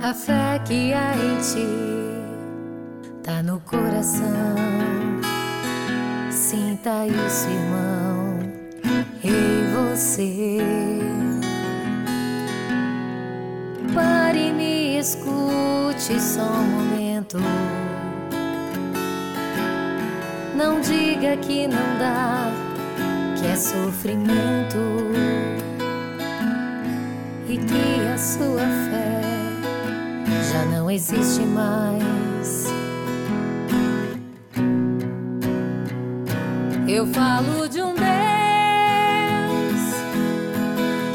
A 0.01 0.13
fé 0.13 0.61
que 0.65 0.93
há 0.93 1.13
em 1.17 1.37
ti 1.41 1.67
tá 3.23 3.43
no 3.43 3.59
coração. 3.59 4.55
Sinta 6.31 7.07
isso, 7.07 7.49
irmão. 7.49 8.39
Ei 9.21 9.65
você. 9.75 10.59
Pare 13.93 14.47
e 14.47 14.53
me 14.53 14.97
escute 14.97 15.78
só 16.17 16.43
um 16.43 16.63
momento. 16.63 17.37
Não 20.55 20.79
diga 20.79 21.35
que 21.35 21.67
não 21.67 21.97
dá, 21.99 22.49
que 23.37 23.47
é 23.47 23.55
sofrimento. 23.57 24.79
e 27.49 27.57
que 27.57 28.07
a 28.13 28.17
sua 28.17 28.61
fé 28.91 29.21
já 30.51 30.63
não 30.65 30.89
existe 30.91 31.41
mais. 31.41 32.67
Eu 36.87 37.07
falo 37.07 37.67
de 37.67 37.81
um 37.81 37.95
Deus 37.95 38.05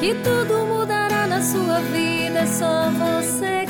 que 0.01 0.15
tudo 0.25 0.67
mudará 0.67 1.29
na 1.29 1.41
sua 1.41 1.79
vida, 1.93 2.41
é 2.41 2.47
só 2.47 2.91
você 2.91 3.64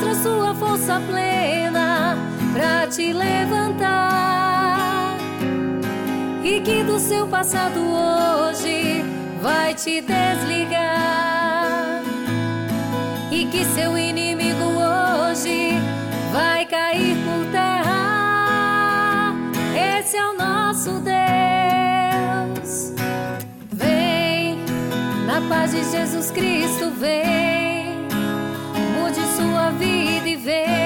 mostra 0.00 0.14
sua 0.14 0.54
força 0.54 1.02
plena 1.06 2.16
pra 2.54 2.86
te 2.86 3.12
levantar 3.12 3.98
e 6.42 6.58
que 6.60 6.82
do 6.84 6.98
seu 6.98 7.26
passado 7.26 7.80
hoje 7.80 9.04
vai 9.42 9.74
te 9.74 10.00
desligar 10.00 12.00
e 13.30 13.44
que 13.46 13.62
seu 13.66 13.98
inimigo 13.98 14.64
hoje 14.64 15.74
vai 16.32 16.64
cair 16.64 17.14
por 17.24 17.44
terra. 17.52 19.34
Esse 19.98 20.16
é 20.16 20.26
o 20.26 20.32
nosso 20.32 20.92
Deus. 21.00 22.94
Vem 23.70 24.64
na 25.26 25.42
paz 25.46 25.72
de 25.72 25.84
Jesus 25.84 26.30
Cristo, 26.30 26.90
vem 26.90 27.59
vida 29.80 30.36
vem 30.36 30.79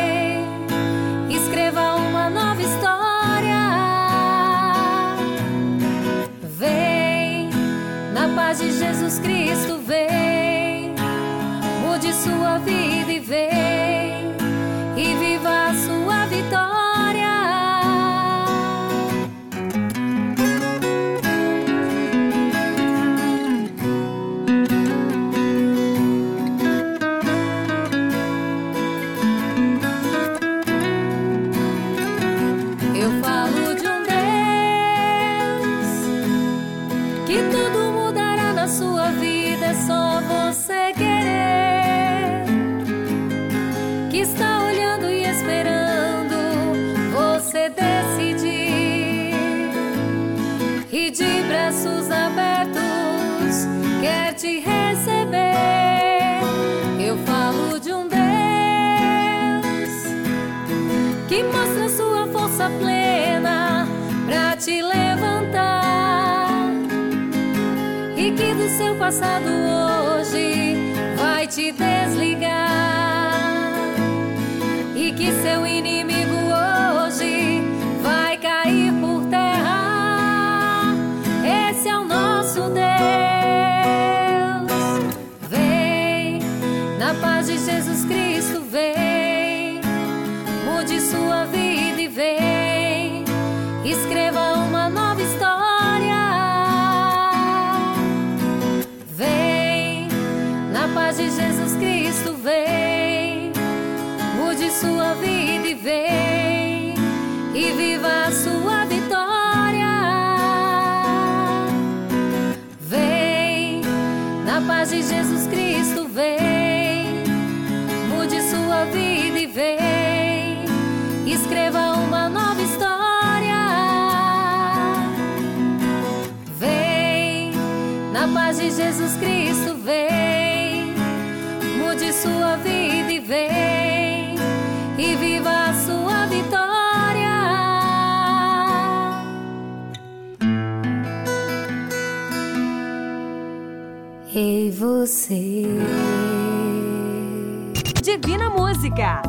Música. 148.94 149.22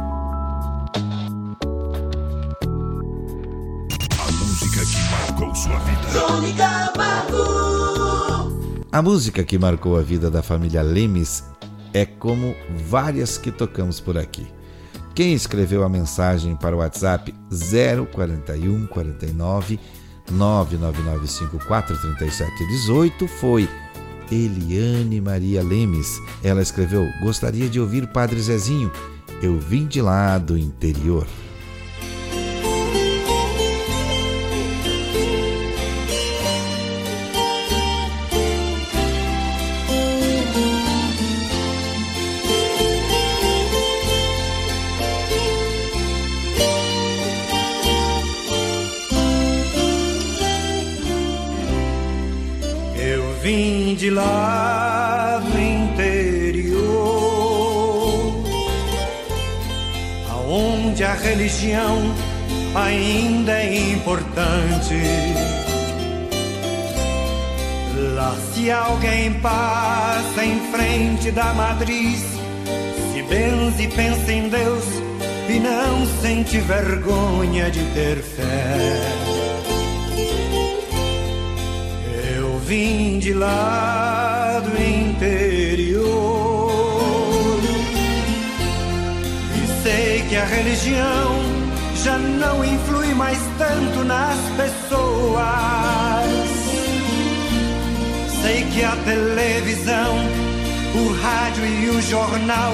A 4.20 4.32
música 4.32 4.86
que 4.86 5.00
marcou 5.10 5.56
sua 5.56 5.80
vida. 5.80 6.02
Crônica 6.12 6.94
Marco. 6.96 7.38
A 8.92 9.02
música 9.02 9.44
que 9.44 9.58
marcou 9.58 9.98
a 9.98 10.04
vida 10.04 10.30
da 10.30 10.44
família 10.44 10.84
Lemes 10.84 11.44
é 11.94 12.06
como 12.06 12.56
várias 12.88 13.40
que 13.40 13.52
tocamos 13.52 14.00
por 14.00 14.20
aqui. 14.20 14.46
Quem 15.16 15.34
escreveu 15.34 15.84
a 15.84 15.90
mensagem 15.90 16.56
para 16.56 16.76
o 16.76 16.80
WhatsApp 16.80 17.34
041 17.50 18.86
49 18.86 19.80
99954 20.30 21.98
3718 21.98 23.28
foi 23.28 23.68
Eliane 24.32 25.20
Maria 25.20 25.64
Lemes. 25.64 26.20
Ela 26.44 26.62
escreveu: 26.62 27.10
Gostaria 27.24 27.68
de 27.68 27.80
ouvir 27.80 28.06
Padre 28.10 28.40
Zezinho. 28.40 28.92
Eu 29.42 29.60
vim 29.60 29.86
de 29.86 30.02
lá 30.02 30.38
do 30.38 30.58
interior. 30.58 31.28
Eu 52.98 53.34
vim 53.42 53.94
de 53.96 54.10
lá 54.10 54.65
religião 61.26 62.14
ainda 62.76 63.52
é 63.52 63.92
importante. 63.94 64.96
Lá 68.14 68.36
se 68.54 68.70
alguém 68.70 69.34
passa 69.36 70.46
em 70.46 70.60
frente 70.72 71.32
da 71.32 71.54
matriz, 71.54 72.24
se 73.12 73.22
benze 73.24 73.88
pensa 73.88 74.32
em 74.32 74.50
Deus 74.50 74.84
e 75.50 75.60
não 75.60 76.06
sente 76.22 76.60
vergonha 76.60 77.72
de 77.72 77.84
ter 77.94 78.18
fé. 78.18 79.26
vim 82.66 83.20
de 83.20 83.32
lá 83.32 84.60
do 84.64 84.82
que 90.30 90.36
a 90.36 90.46
religião 90.46 91.40
já 92.04 92.18
não 92.18 92.64
influi 92.64 93.14
mais 93.14 93.38
tanto 93.58 94.04
nas 94.04 94.38
pessoas. 94.58 95.46
Sei 98.42 98.64
que 98.66 98.84
a 98.84 98.96
televisão, 99.06 100.16
o 100.96 101.22
rádio 101.22 101.66
e 101.66 101.90
o 101.90 102.02
jornal 102.02 102.74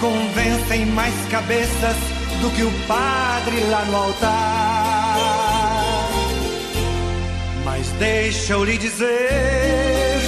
convencem 0.00 0.86
mais 0.86 1.14
cabeças 1.30 1.96
do 2.40 2.50
que 2.50 2.62
o 2.62 2.70
padre 2.86 3.60
lá 3.70 3.84
no 3.84 3.96
altar. 3.96 5.16
Mas 7.64 7.86
deixa 7.98 8.54
eu 8.54 8.64
lhe 8.64 8.78
dizer 8.78 10.20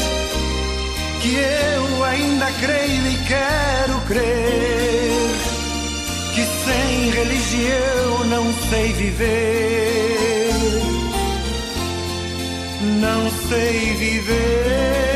que 1.20 1.34
eu 1.34 2.04
ainda 2.04 2.46
creio 2.60 3.06
e 3.06 3.16
quero 3.26 4.00
crer 4.06 5.51
sem 6.64 7.10
religião 7.10 8.24
não 8.28 8.52
sei 8.70 8.92
viver. 8.92 10.50
Não 13.00 13.30
sei 13.48 13.94
viver. 13.94 15.11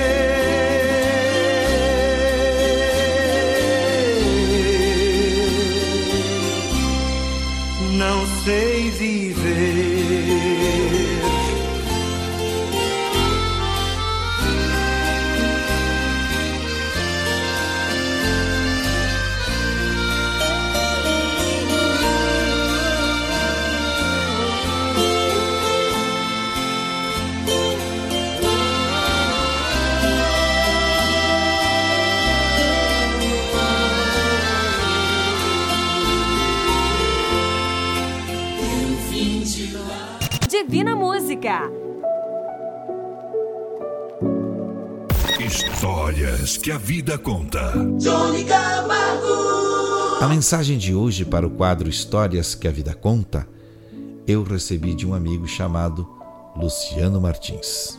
Histórias 46.56 46.58
que 46.58 46.72
a 46.72 46.78
vida 46.78 47.18
conta. 47.18 47.72
Johnny 47.98 48.44
Camargo. 48.44 50.22
A 50.22 50.28
mensagem 50.28 50.78
de 50.78 50.94
hoje 50.94 51.24
para 51.24 51.46
o 51.46 51.50
quadro 51.50 51.88
Histórias 51.88 52.54
que 52.54 52.66
a 52.66 52.70
vida 52.70 52.94
conta, 52.94 53.46
eu 54.26 54.42
recebi 54.42 54.94
de 54.94 55.06
um 55.06 55.14
amigo 55.14 55.46
chamado 55.46 56.08
Luciano 56.56 57.20
Martins. 57.20 57.98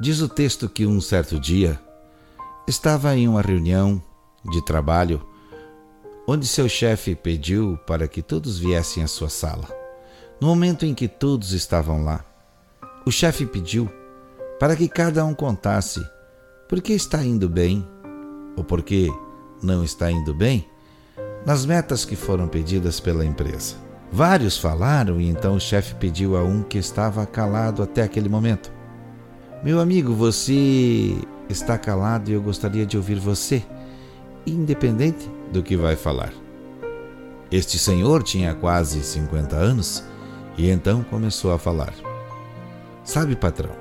Diz 0.00 0.20
o 0.20 0.28
texto 0.28 0.68
que 0.68 0.86
um 0.86 1.00
certo 1.00 1.40
dia 1.40 1.76
estava 2.68 3.16
em 3.16 3.26
uma 3.26 3.42
reunião 3.42 4.00
de 4.48 4.64
trabalho 4.64 5.26
onde 6.24 6.46
seu 6.46 6.68
chefe 6.68 7.16
pediu 7.16 7.76
para 7.84 8.06
que 8.06 8.22
todos 8.22 8.60
viessem 8.60 9.02
à 9.02 9.08
sua 9.08 9.28
sala. 9.28 9.66
No 10.40 10.46
momento 10.46 10.86
em 10.86 10.94
que 10.94 11.08
todos 11.08 11.52
estavam 11.52 12.04
lá, 12.04 12.24
o 13.04 13.10
chefe 13.10 13.44
pediu 13.44 13.90
para 14.60 14.76
que 14.76 14.88
cada 14.88 15.24
um 15.24 15.34
contasse 15.34 16.00
por 16.68 16.80
que 16.80 16.92
está 16.92 17.24
indo 17.24 17.48
bem 17.48 17.84
ou 18.56 18.62
por 18.62 18.82
que 18.82 19.12
não 19.60 19.82
está 19.82 20.12
indo 20.12 20.32
bem 20.32 20.64
nas 21.44 21.66
metas 21.66 22.04
que 22.04 22.14
foram 22.14 22.46
pedidas 22.46 23.00
pela 23.00 23.24
empresa. 23.24 23.74
Vários 24.12 24.58
falaram 24.58 25.20
e 25.20 25.28
então 25.28 25.56
o 25.56 25.60
chefe 25.60 25.96
pediu 25.96 26.36
a 26.36 26.44
um 26.44 26.62
que 26.62 26.78
estava 26.78 27.26
calado 27.26 27.82
até 27.82 28.02
aquele 28.02 28.28
momento 28.28 28.77
meu 29.62 29.80
amigo, 29.80 30.14
você 30.14 31.16
está 31.48 31.76
calado 31.76 32.30
e 32.30 32.34
eu 32.34 32.40
gostaria 32.40 32.86
de 32.86 32.96
ouvir 32.96 33.18
você, 33.18 33.62
independente 34.46 35.28
do 35.52 35.62
que 35.62 35.76
vai 35.76 35.96
falar. 35.96 36.32
Este 37.50 37.78
senhor 37.78 38.22
tinha 38.22 38.54
quase 38.54 39.02
50 39.02 39.56
anos 39.56 40.04
e 40.56 40.70
então 40.70 41.02
começou 41.02 41.52
a 41.52 41.58
falar. 41.58 41.92
Sabe, 43.02 43.34
patrão, 43.34 43.72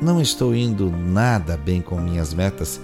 não 0.00 0.20
estou 0.20 0.54
indo 0.54 0.90
nada 0.90 1.56
bem 1.56 1.80
com 1.80 2.00
minhas 2.00 2.32
metas. 2.32 2.80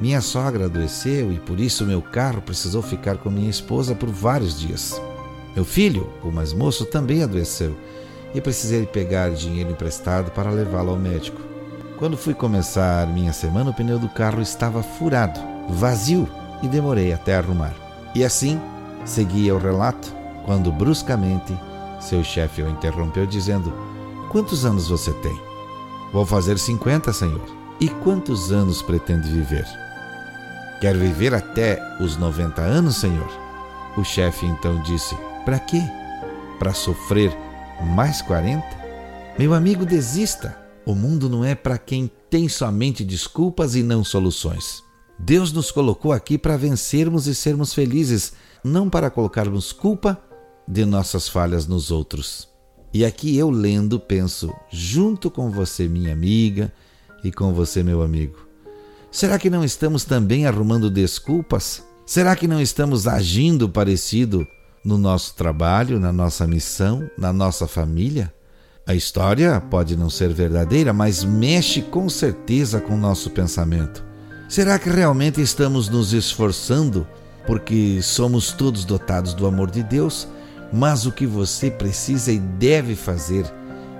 Minha 0.00 0.20
sogra 0.20 0.64
adoeceu 0.64 1.32
e 1.32 1.38
por 1.38 1.60
isso 1.60 1.86
meu 1.86 2.02
carro 2.02 2.42
precisou 2.42 2.82
ficar 2.82 3.18
com 3.18 3.30
minha 3.30 3.50
esposa 3.50 3.94
por 3.94 4.08
vários 4.08 4.58
dias. 4.58 5.00
Meu 5.54 5.64
filho, 5.64 6.10
o 6.22 6.32
mais 6.32 6.52
moço, 6.52 6.84
também 6.84 7.22
adoeceu 7.22 7.76
e 8.34 8.40
precisei 8.40 8.86
pegar 8.86 9.30
dinheiro 9.30 9.70
emprestado 9.70 10.32
para 10.32 10.50
levá-lo 10.50 10.90
ao 10.90 10.98
médico. 10.98 11.51
Quando 11.98 12.16
fui 12.16 12.34
começar 12.34 13.06
minha 13.06 13.32
semana, 13.32 13.70
o 13.70 13.74
pneu 13.74 13.98
do 13.98 14.08
carro 14.08 14.42
estava 14.42 14.82
furado, 14.82 15.38
vazio 15.68 16.28
e 16.62 16.68
demorei 16.68 17.12
até 17.12 17.36
arrumar. 17.36 17.72
E 18.14 18.24
assim, 18.24 18.60
seguia 19.04 19.54
o 19.54 19.58
relato 19.58 20.12
quando 20.44 20.72
bruscamente 20.72 21.56
seu 22.00 22.24
chefe 22.24 22.62
o 22.62 22.68
interrompeu, 22.68 23.26
dizendo: 23.26 23.72
Quantos 24.30 24.64
anos 24.64 24.88
você 24.88 25.12
tem? 25.14 25.40
Vou 26.12 26.26
fazer 26.26 26.58
50, 26.58 27.12
senhor. 27.12 27.42
E 27.80 27.88
quantos 27.88 28.52
anos 28.52 28.82
pretende 28.82 29.28
viver? 29.30 29.66
Quer 30.80 30.96
viver 30.96 31.34
até 31.34 31.80
os 32.00 32.16
90 32.16 32.60
anos, 32.60 32.96
senhor? 32.96 33.30
O 33.96 34.04
chefe 34.04 34.46
então 34.46 34.80
disse: 34.82 35.16
Para 35.44 35.58
quê? 35.58 35.82
Para 36.58 36.74
sofrer 36.74 37.36
mais 37.80 38.20
40? 38.22 38.64
Meu 39.38 39.54
amigo, 39.54 39.86
desista. 39.86 40.61
O 40.84 40.94
mundo 40.94 41.28
não 41.28 41.44
é 41.44 41.54
para 41.54 41.78
quem 41.78 42.10
tem 42.28 42.48
somente 42.48 43.04
desculpas 43.04 43.74
e 43.74 43.82
não 43.82 44.02
soluções. 44.02 44.82
Deus 45.18 45.52
nos 45.52 45.70
colocou 45.70 46.12
aqui 46.12 46.36
para 46.36 46.56
vencermos 46.56 47.26
e 47.26 47.34
sermos 47.34 47.72
felizes, 47.72 48.32
não 48.64 48.90
para 48.90 49.10
colocarmos 49.10 49.72
culpa 49.72 50.20
de 50.66 50.84
nossas 50.84 51.28
falhas 51.28 51.66
nos 51.66 51.90
outros. 51.90 52.48
E 52.92 53.04
aqui 53.04 53.36
eu 53.36 53.48
lendo 53.50 54.00
penso, 54.00 54.52
junto 54.70 55.30
com 55.30 55.50
você, 55.50 55.88
minha 55.88 56.12
amiga, 56.12 56.72
e 57.22 57.30
com 57.30 57.52
você, 57.52 57.82
meu 57.82 58.02
amigo. 58.02 58.46
Será 59.10 59.38
que 59.38 59.48
não 59.48 59.64
estamos 59.64 60.04
também 60.04 60.46
arrumando 60.46 60.90
desculpas? 60.90 61.84
Será 62.04 62.34
que 62.34 62.48
não 62.48 62.60
estamos 62.60 63.06
agindo 63.06 63.68
parecido 63.68 64.46
no 64.84 64.98
nosso 64.98 65.34
trabalho, 65.34 66.00
na 66.00 66.12
nossa 66.12 66.46
missão, 66.46 67.08
na 67.16 67.32
nossa 67.32 67.68
família? 67.68 68.34
A 68.84 68.96
história 68.96 69.60
pode 69.70 69.96
não 69.96 70.10
ser 70.10 70.32
verdadeira, 70.32 70.92
mas 70.92 71.22
mexe 71.22 71.82
com 71.82 72.08
certeza 72.08 72.80
com 72.80 72.94
o 72.94 72.98
nosso 72.98 73.30
pensamento. 73.30 74.04
Será 74.48 74.76
que 74.76 74.90
realmente 74.90 75.40
estamos 75.40 75.88
nos 75.88 76.12
esforçando 76.12 77.06
porque 77.46 78.00
somos 78.02 78.50
todos 78.50 78.84
dotados 78.84 79.34
do 79.34 79.46
amor 79.46 79.70
de 79.70 79.84
Deus? 79.84 80.26
Mas 80.72 81.06
o 81.06 81.12
que 81.12 81.26
você 81.26 81.70
precisa 81.70 82.32
e 82.32 82.40
deve 82.40 82.96
fazer, 82.96 83.44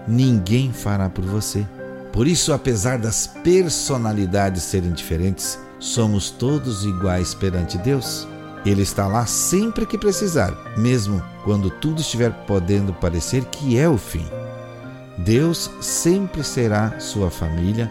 ninguém 0.08 0.72
fará 0.72 1.08
por 1.08 1.24
você. 1.24 1.64
Por 2.12 2.26
isso, 2.26 2.52
apesar 2.52 2.98
das 2.98 3.26
personalidades 3.26 4.64
serem 4.64 4.92
diferentes, 4.92 5.58
somos 5.78 6.30
todos 6.30 6.84
iguais 6.84 7.34
perante 7.34 7.78
Deus. 7.78 8.26
Ele 8.66 8.82
está 8.82 9.06
lá 9.06 9.26
sempre 9.26 9.86
que 9.86 9.96
precisar, 9.96 10.52
mesmo 10.76 11.22
quando 11.44 11.70
tudo 11.70 12.00
estiver 12.00 12.32
podendo 12.46 12.92
parecer 12.92 13.44
que 13.44 13.78
é 13.78 13.88
o 13.88 13.96
fim. 13.96 14.41
Deus 15.18 15.70
sempre 15.80 16.42
será 16.42 16.98
sua 16.98 17.30
família 17.30 17.90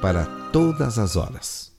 para 0.00 0.24
todas 0.52 0.98
as 0.98 1.16
horas. 1.16 1.69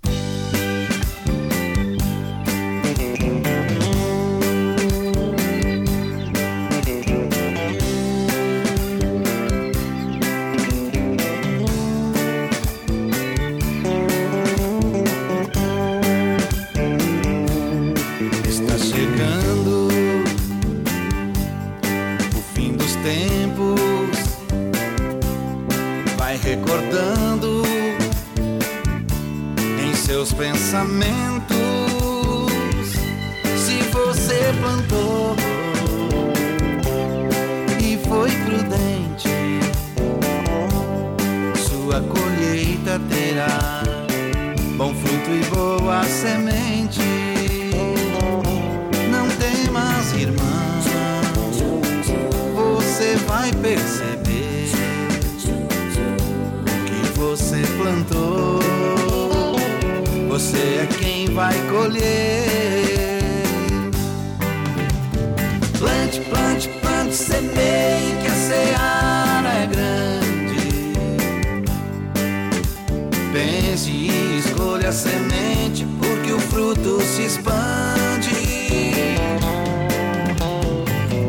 Pense 73.32 73.90
e 73.90 74.40
escolha 74.40 74.90
a 74.90 74.92
semente, 74.92 75.88
porque 76.02 76.34
o 76.34 76.40
fruto 76.40 77.00
se 77.02 77.24
expande. 77.24 78.30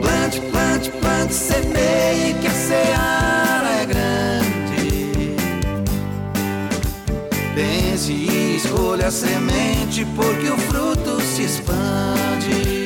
Plante, 0.01 0.41
plante, 0.51 0.91
plante, 0.91 1.33
semeie 1.33 2.35
que 2.41 2.49
a 2.49 2.51
seara 2.51 3.71
é 3.83 3.87
grande. 3.87 5.37
Pense 7.55 8.12
e 8.12 8.57
escolha 8.57 9.07
a 9.07 9.11
semente, 9.12 10.05
porque 10.17 10.49
o 10.49 10.59
fruto 10.59 11.21
se 11.21 11.43
expande. 11.45 12.83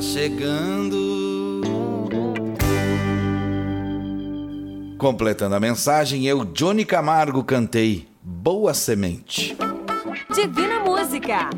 Chegando. 0.00 1.60
Completando 4.96 5.54
a 5.54 5.60
mensagem, 5.60 6.26
eu, 6.26 6.44
Johnny 6.44 6.84
Camargo, 6.84 7.44
cantei 7.44 8.08
Boa 8.22 8.72
Semente. 8.72 9.56
Divina 10.34 10.80
Música. 10.80 11.50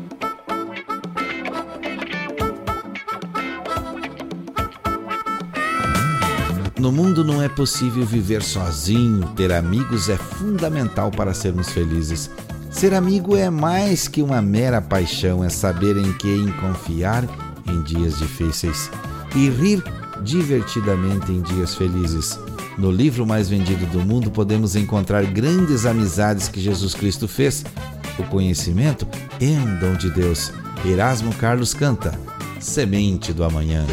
No 6.77 6.91
mundo 6.91 7.23
não 7.23 7.41
é 7.41 7.47
possível 7.47 8.05
viver 8.05 8.43
sozinho, 8.43 9.25
ter 9.35 9.53
amigos 9.53 10.09
é 10.09 10.17
fundamental 10.17 11.09
para 11.11 11.33
sermos 11.33 11.69
felizes. 11.69 12.29
Ser 12.69 12.93
amigo 12.93 13.37
é 13.37 13.49
mais 13.49 14.09
que 14.09 14.21
uma 14.21 14.41
mera 14.41 14.81
paixão, 14.81 15.43
é 15.43 15.49
saber 15.49 15.95
em 15.95 16.11
quem 16.13 16.51
confiar 16.53 17.25
em 17.67 17.81
dias 17.83 18.17
difíceis 18.17 18.89
e 19.35 19.49
rir 19.49 19.83
divertidamente 20.23 21.31
em 21.31 21.41
dias 21.41 21.75
felizes. 21.75 22.39
No 22.77 22.91
livro 22.91 23.25
mais 23.25 23.49
vendido 23.49 23.85
do 23.87 23.99
mundo 23.99 24.31
podemos 24.31 24.75
encontrar 24.75 25.25
grandes 25.25 25.85
amizades 25.85 26.47
que 26.47 26.59
Jesus 26.59 26.93
Cristo 26.93 27.27
fez. 27.27 27.63
O 28.17 28.23
conhecimento 28.23 29.07
é 29.39 29.45
um 29.45 29.79
dom 29.79 29.95
de 29.95 30.09
Deus. 30.09 30.51
Erasmo 30.85 31.33
Carlos 31.35 31.73
canta: 31.73 32.17
Semente 32.59 33.31
do 33.33 33.43
Amanhã. 33.43 33.85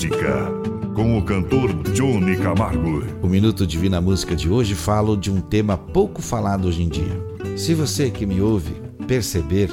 Música. 0.00 0.50
Com 0.94 1.18
o 1.18 1.22
cantor 1.22 1.74
Johnny 1.92 2.34
Camargo. 2.34 3.04
O 3.20 3.26
Minuto 3.26 3.66
Divina 3.66 4.00
Música 4.00 4.34
de 4.34 4.48
hoje 4.48 4.74
falo 4.74 5.14
de 5.14 5.30
um 5.30 5.42
tema 5.42 5.76
pouco 5.76 6.22
falado 6.22 6.68
hoje 6.68 6.84
em 6.84 6.88
dia. 6.88 7.22
Se 7.54 7.74
você 7.74 8.08
que 8.08 8.24
me 8.24 8.40
ouve 8.40 8.72
perceber, 9.06 9.68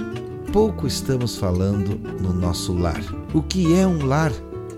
pouco 0.52 0.86
estamos 0.86 1.38
falando 1.38 1.98
no 2.22 2.34
nosso 2.34 2.74
lar. 2.74 3.02
O 3.34 3.42
que 3.42 3.74
é 3.74 3.88
um 3.88 4.06
lar? 4.06 4.34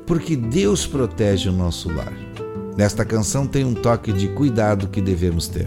Porque 0.06 0.36
Deus 0.36 0.86
protege 0.86 1.50
o 1.50 1.54
nosso 1.54 1.92
lar. 1.92 2.14
Nesta 2.78 3.04
canção 3.04 3.48
tem 3.48 3.66
um 3.66 3.74
toque 3.74 4.14
de 4.14 4.28
cuidado 4.28 4.88
que 4.88 5.02
devemos 5.02 5.48
ter. 5.48 5.66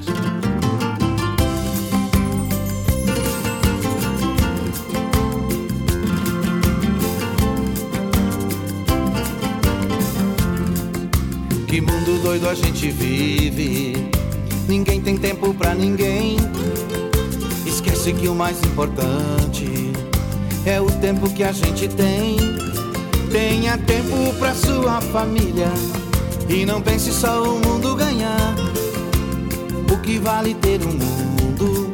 Que 11.73 11.81
mundo 11.81 12.23
doido 12.23 12.51
a 12.51 12.55
gente 12.55 12.91
vive. 12.91 13.97
Ninguém 14.69 15.01
tem 15.01 15.17
tempo 15.17 15.55
pra 15.55 15.75
ninguém. 15.75 16.37
Esquece 17.65 18.13
que 18.13 18.29
o 18.29 18.35
mais 18.35 18.63
importante 18.63 19.91
é 20.67 20.79
o 20.79 20.91
tempo 21.01 21.31
que 21.31 21.43
a 21.43 21.51
gente 21.51 21.89
tem. 21.89 22.37
Tenha 23.31 23.79
tempo 23.79 24.35
pra 24.39 24.55
sua 24.55 25.01
família 25.01 25.73
e 26.47 26.67
não 26.67 26.83
pense 26.83 27.11
só 27.11 27.43
o 27.43 27.59
mundo 27.67 27.97
ganhar. 27.97 28.55
O 29.91 29.97
que 30.03 30.19
vale 30.19 30.53
ter 30.53 30.79
um 30.83 30.93
mundo 30.93 31.91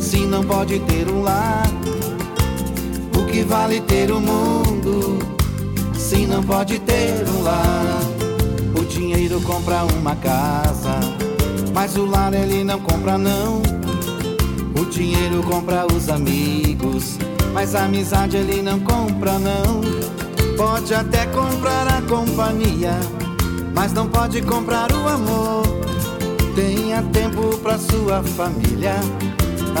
se 0.00 0.18
não 0.22 0.42
pode 0.42 0.80
ter 0.80 1.08
um 1.08 1.22
lar? 1.22 1.70
O 3.16 3.24
que 3.26 3.44
vale 3.44 3.80
ter 3.80 4.10
um 4.10 4.18
mundo 4.18 5.20
se 5.94 6.26
não 6.26 6.42
pode 6.42 6.80
ter 6.80 7.24
um 7.28 7.44
lar? 7.44 8.17
Dinheiro 8.98 9.40
compra 9.42 9.84
uma 9.84 10.16
casa, 10.16 10.98
mas 11.72 11.96
o 11.96 12.04
lar 12.04 12.34
ele 12.34 12.64
não 12.64 12.80
compra 12.80 13.16
não. 13.16 13.62
O 14.76 14.84
dinheiro 14.86 15.40
compra 15.44 15.86
os 15.86 16.08
amigos, 16.08 17.16
mas 17.54 17.76
a 17.76 17.84
amizade 17.84 18.36
ele 18.36 18.60
não 18.60 18.80
compra 18.80 19.38
não. 19.38 19.82
Pode 20.56 20.92
até 20.92 21.26
comprar 21.26 21.86
a 21.86 22.02
companhia, 22.02 22.90
mas 23.72 23.92
não 23.92 24.08
pode 24.08 24.42
comprar 24.42 24.90
o 24.90 25.08
amor. 25.08 25.62
Tenha 26.56 27.00
tempo 27.00 27.56
pra 27.58 27.78
sua 27.78 28.20
família, 28.24 28.96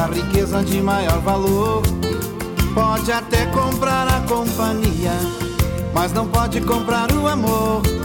a 0.00 0.06
riqueza 0.14 0.62
de 0.62 0.80
maior 0.80 1.18
valor. 1.22 1.82
Pode 2.72 3.10
até 3.10 3.46
comprar 3.46 4.06
a 4.06 4.20
companhia, 4.28 5.10
mas 5.92 6.12
não 6.12 6.28
pode 6.28 6.60
comprar 6.60 7.10
o 7.10 7.26
amor. 7.26 7.97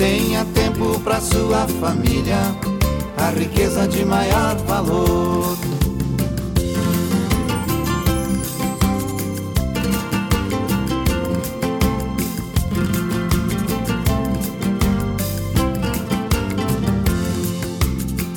Tenha 0.00 0.46
tempo 0.54 0.98
pra 1.00 1.20
sua 1.20 1.68
família, 1.78 2.38
a 3.18 3.28
riqueza 3.38 3.86
de 3.86 4.02
maior 4.02 4.56
valor. 4.66 5.58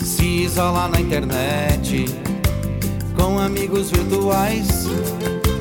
Se 0.03 0.25
isola 0.25 0.89
na 0.89 0.99
internet 0.99 2.07
com 3.15 3.39
amigos 3.39 3.89
virtuais 3.89 4.89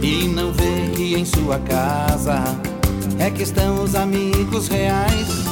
e 0.03 0.27
não 0.27 0.53
vê 0.53 0.91
que 0.97 1.15
em 1.15 1.25
sua 1.25 1.61
casa 1.61 2.43
é 3.21 3.31
que 3.31 3.45
estão 3.45 3.85
os 3.85 3.95
amigos 3.95 4.67
reais. 4.67 5.52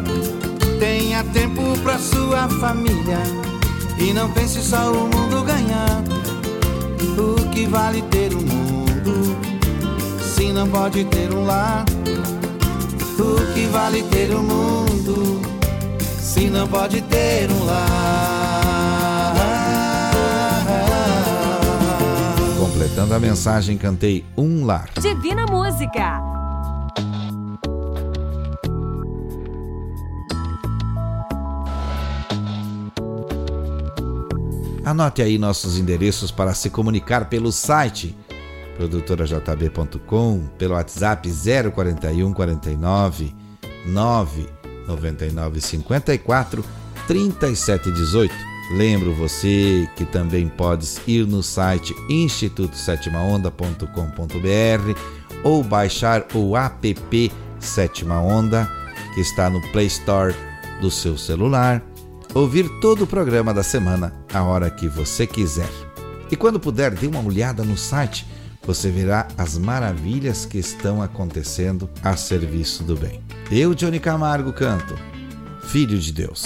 Tenha 0.81 1.23
tempo 1.25 1.61
pra 1.83 1.99
sua 1.99 2.49
família 2.59 3.19
e 3.99 4.11
não 4.13 4.31
pense 4.31 4.59
só 4.63 4.91
o 4.91 5.01
mundo 5.03 5.43
ganhar. 5.43 6.01
O 7.19 7.49
que 7.51 7.67
vale 7.67 8.01
ter 8.01 8.33
um 8.33 8.41
mundo 8.41 9.37
se 10.35 10.51
não 10.51 10.67
pode 10.67 11.05
ter 11.05 11.31
um 11.31 11.45
lar? 11.45 11.85
O 13.19 13.53
que 13.53 13.67
vale 13.67 14.01
ter 14.09 14.35
um 14.35 14.41
mundo 14.41 15.39
se 16.19 16.49
não 16.49 16.67
pode 16.67 16.99
ter 17.01 17.47
um 17.51 17.63
lar? 17.63 18.31
da 23.11 23.19
mensagem 23.19 23.77
cantei 23.77 24.23
Um 24.37 24.63
Lar. 24.65 24.89
Divina 25.01 25.45
Música. 25.45 26.30
Anote 34.91 35.21
aí 35.21 35.37
nossos 35.37 35.79
endereços 35.79 36.31
para 36.31 36.53
se 36.53 36.69
comunicar 36.69 37.29
pelo 37.29 37.49
site 37.49 38.13
produtorajb.com, 38.75 40.49
pelo 40.57 40.73
WhatsApp 40.73 41.31
041 41.73 42.33
49 42.33 43.33
999 43.85 45.61
54 45.61 46.65
3718. 47.07 48.35
Lembro 48.75 49.15
você 49.15 49.87
que 49.95 50.03
também 50.03 50.49
podes 50.49 50.99
ir 51.07 51.25
no 51.25 51.41
site 51.41 51.95
institutosétimaonda.com.br 52.09 54.99
ou 55.41 55.63
baixar 55.63 56.25
o 56.33 56.57
app 56.57 57.31
Sétima 57.61 58.19
Onda, 58.19 58.69
que 59.15 59.21
está 59.21 59.49
no 59.49 59.61
Play 59.71 59.87
Store 59.87 60.35
do 60.81 60.91
seu 60.91 61.17
celular 61.17 61.81
ouvir 62.33 62.67
todo 62.79 63.03
o 63.03 63.07
programa 63.07 63.53
da 63.53 63.63
semana 63.63 64.13
a 64.33 64.43
hora 64.43 64.69
que 64.69 64.87
você 64.87 65.27
quiser. 65.27 65.69
E 66.29 66.35
quando 66.35 66.59
puder, 66.59 66.91
dê 66.91 67.07
uma 67.07 67.23
olhada 67.23 67.63
no 67.63 67.77
site, 67.77 68.25
você 68.63 68.89
verá 68.89 69.27
as 69.37 69.57
maravilhas 69.57 70.45
que 70.45 70.57
estão 70.57 71.01
acontecendo 71.01 71.89
a 72.03 72.15
serviço 72.15 72.83
do 72.83 72.95
bem. 72.95 73.21
Eu, 73.51 73.73
Johnny 73.73 73.99
Camargo, 73.99 74.53
canto 74.53 74.95
Filho 75.63 75.97
de 75.97 76.11
Deus. 76.11 76.43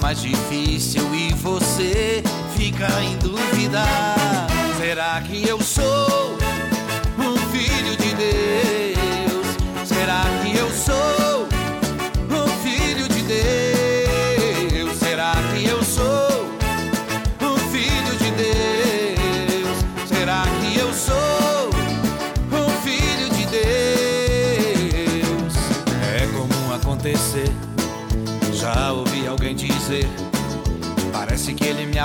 Mais 0.00 0.22
difícil 0.22 0.59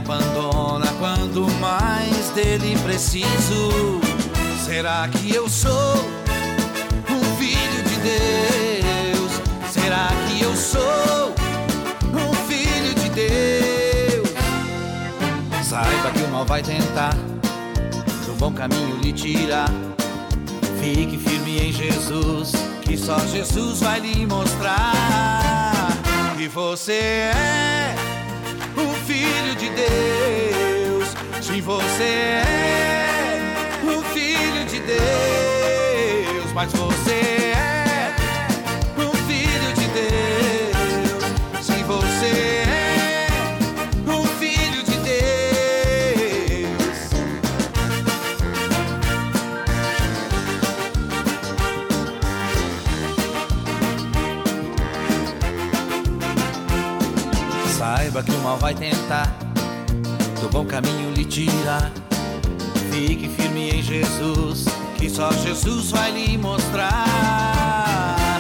abandona 0.06 0.86
quando 1.00 1.50
mais 1.60 2.30
dele 2.30 2.78
preciso. 2.84 4.00
Será 4.64 5.08
que 5.08 5.34
eu 5.34 5.50
sou 5.50 5.96
um 7.10 7.38
filho 7.38 7.84
de 7.84 7.96
Deus? 7.98 9.32
Será 9.72 10.10
que 10.28 10.44
eu 10.44 10.56
sou 10.56 11.34
um 12.14 12.34
filho 12.48 12.94
de 12.94 13.10
Deus? 13.10 14.30
Saiba 15.64 16.12
que 16.12 16.22
o 16.22 16.28
mal 16.30 16.46
vai 16.46 16.62
tentar 16.62 17.16
do 18.26 18.34
bom 18.38 18.54
caminho 18.54 18.98
lhe 18.98 19.12
tirar. 19.12 19.70
Fique 20.80 21.18
firme 21.18 21.58
em 21.58 21.74
Jesus, 21.74 22.52
que 22.84 22.96
só 22.96 23.18
Jesus 23.26 23.80
vai 23.80 24.00
lhe 24.02 24.26
mostrar 24.28 25.88
que 26.38 26.48
você 26.48 26.94
é 26.94 28.15
filho 29.26 29.56
de 29.56 29.70
Deus. 29.70 31.10
Sim, 31.42 31.62
você 31.62 32.04
é 32.04 33.06
o 33.84 34.02
filho 34.14 34.66
de 34.66 34.80
Deus, 34.80 36.52
mas 36.54 36.72
você 36.72 37.54
é 37.56 37.75
Saiba 58.16 58.32
que 58.32 58.38
o 58.38 58.42
mal 58.44 58.58
vai 58.58 58.74
tentar 58.74 59.26
do 60.40 60.48
bom 60.48 60.66
caminho 60.66 61.12
lhe 61.12 61.26
tirar. 61.26 61.92
Fique 62.90 63.28
firme 63.28 63.72
em 63.72 63.82
Jesus, 63.82 64.64
que 64.98 65.10
só 65.10 65.34
Jesus 65.34 65.92
vai 65.92 66.12
lhe 66.12 66.38
mostrar 66.38 66.96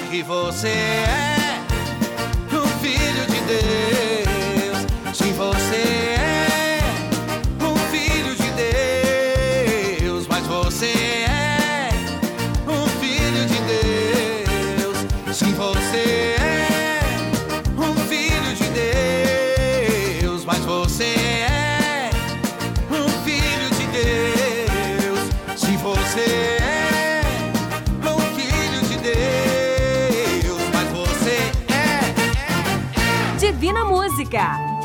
que 0.10 0.24
você 0.24 0.70
é 0.70 1.60
um 2.54 2.66
filho 2.80 3.26
de 3.28 3.42
Deus. 3.42 4.78
Sim, 5.14 5.34
você 5.34 5.76
é 5.76 6.14
Música. 34.26 34.76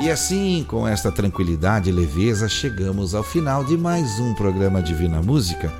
E 0.00 0.10
assim, 0.10 0.64
com 0.68 0.86
esta 0.86 1.10
tranquilidade 1.10 1.90
e 1.90 1.92
leveza, 1.92 2.48
chegamos 2.48 3.14
ao 3.14 3.22
final 3.22 3.64
de 3.64 3.76
mais 3.76 4.18
um 4.18 4.34
programa 4.34 4.82
Divina 4.82 5.20
Música. 5.20 5.72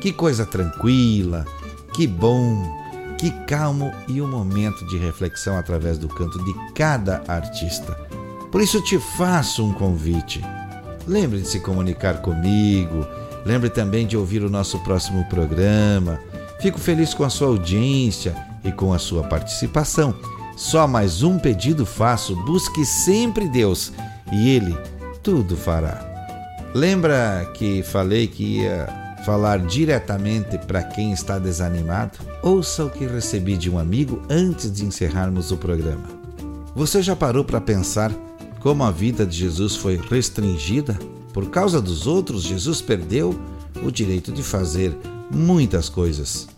Que 0.00 0.12
coisa 0.12 0.44
tranquila, 0.44 1.44
que 1.94 2.06
bom, 2.06 2.62
que 3.18 3.30
calmo 3.46 3.92
e 4.06 4.20
um 4.20 4.28
momento 4.28 4.86
de 4.86 4.98
reflexão 4.98 5.56
através 5.56 5.96
do 5.96 6.08
canto 6.08 6.42
de 6.44 6.54
cada 6.74 7.22
artista. 7.26 7.94
Por 8.50 8.60
isso 8.60 8.82
te 8.82 8.98
faço 8.98 9.64
um 9.64 9.72
convite. 9.72 10.44
Lembre 11.06 11.40
de 11.40 11.48
se 11.48 11.58
comunicar 11.58 12.20
comigo, 12.20 13.06
lembre 13.44 13.70
também 13.70 14.06
de 14.06 14.16
ouvir 14.16 14.44
o 14.44 14.50
nosso 14.50 14.78
próximo 14.80 15.24
programa. 15.28 16.20
Fico 16.62 16.78
feliz 16.78 17.12
com 17.12 17.24
a 17.24 17.28
sua 17.28 17.48
audiência 17.48 18.36
e 18.64 18.70
com 18.70 18.92
a 18.92 18.98
sua 18.98 19.24
participação. 19.24 20.14
Só 20.56 20.86
mais 20.86 21.24
um 21.24 21.36
pedido 21.36 21.84
faço: 21.84 22.36
busque 22.44 22.86
sempre 22.86 23.48
Deus 23.48 23.92
e 24.32 24.48
Ele 24.48 24.78
tudo 25.24 25.56
fará. 25.56 26.08
Lembra 26.72 27.50
que 27.54 27.82
falei 27.82 28.28
que 28.28 28.60
ia 28.60 28.86
falar 29.26 29.58
diretamente 29.58 30.56
para 30.58 30.84
quem 30.84 31.12
está 31.12 31.36
desanimado? 31.36 32.18
Ouça 32.42 32.84
o 32.84 32.90
que 32.90 33.06
recebi 33.06 33.56
de 33.56 33.68
um 33.68 33.76
amigo 33.76 34.22
antes 34.30 34.70
de 34.70 34.84
encerrarmos 34.84 35.50
o 35.50 35.56
programa. 35.56 36.04
Você 36.76 37.02
já 37.02 37.16
parou 37.16 37.44
para 37.44 37.60
pensar 37.60 38.12
como 38.60 38.84
a 38.84 38.90
vida 38.92 39.26
de 39.26 39.36
Jesus 39.36 39.74
foi 39.74 39.96
restringida? 39.96 40.96
Por 41.32 41.50
causa 41.50 41.80
dos 41.80 42.06
outros, 42.06 42.44
Jesus 42.44 42.80
perdeu 42.80 43.36
o 43.82 43.90
direito 43.90 44.30
de 44.30 44.44
fazer 44.44 44.96
muitas 45.30 45.88
coisas 45.88 46.48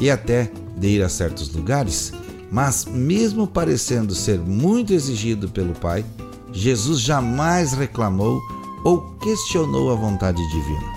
e 0.00 0.10
até 0.10 0.50
de 0.76 0.88
ir 0.88 1.02
a 1.02 1.08
certos 1.08 1.52
lugares. 1.54 2.12
Mas, 2.50 2.84
mesmo 2.84 3.46
parecendo 3.46 4.14
ser 4.14 4.38
muito 4.38 4.92
exigido 4.92 5.48
pelo 5.48 5.72
Pai, 5.74 6.04
Jesus 6.52 7.00
jamais 7.00 7.72
reclamou 7.72 8.40
ou 8.84 9.00
questionou 9.18 9.90
a 9.90 9.96
vontade 9.96 10.40
divina. 10.50 10.92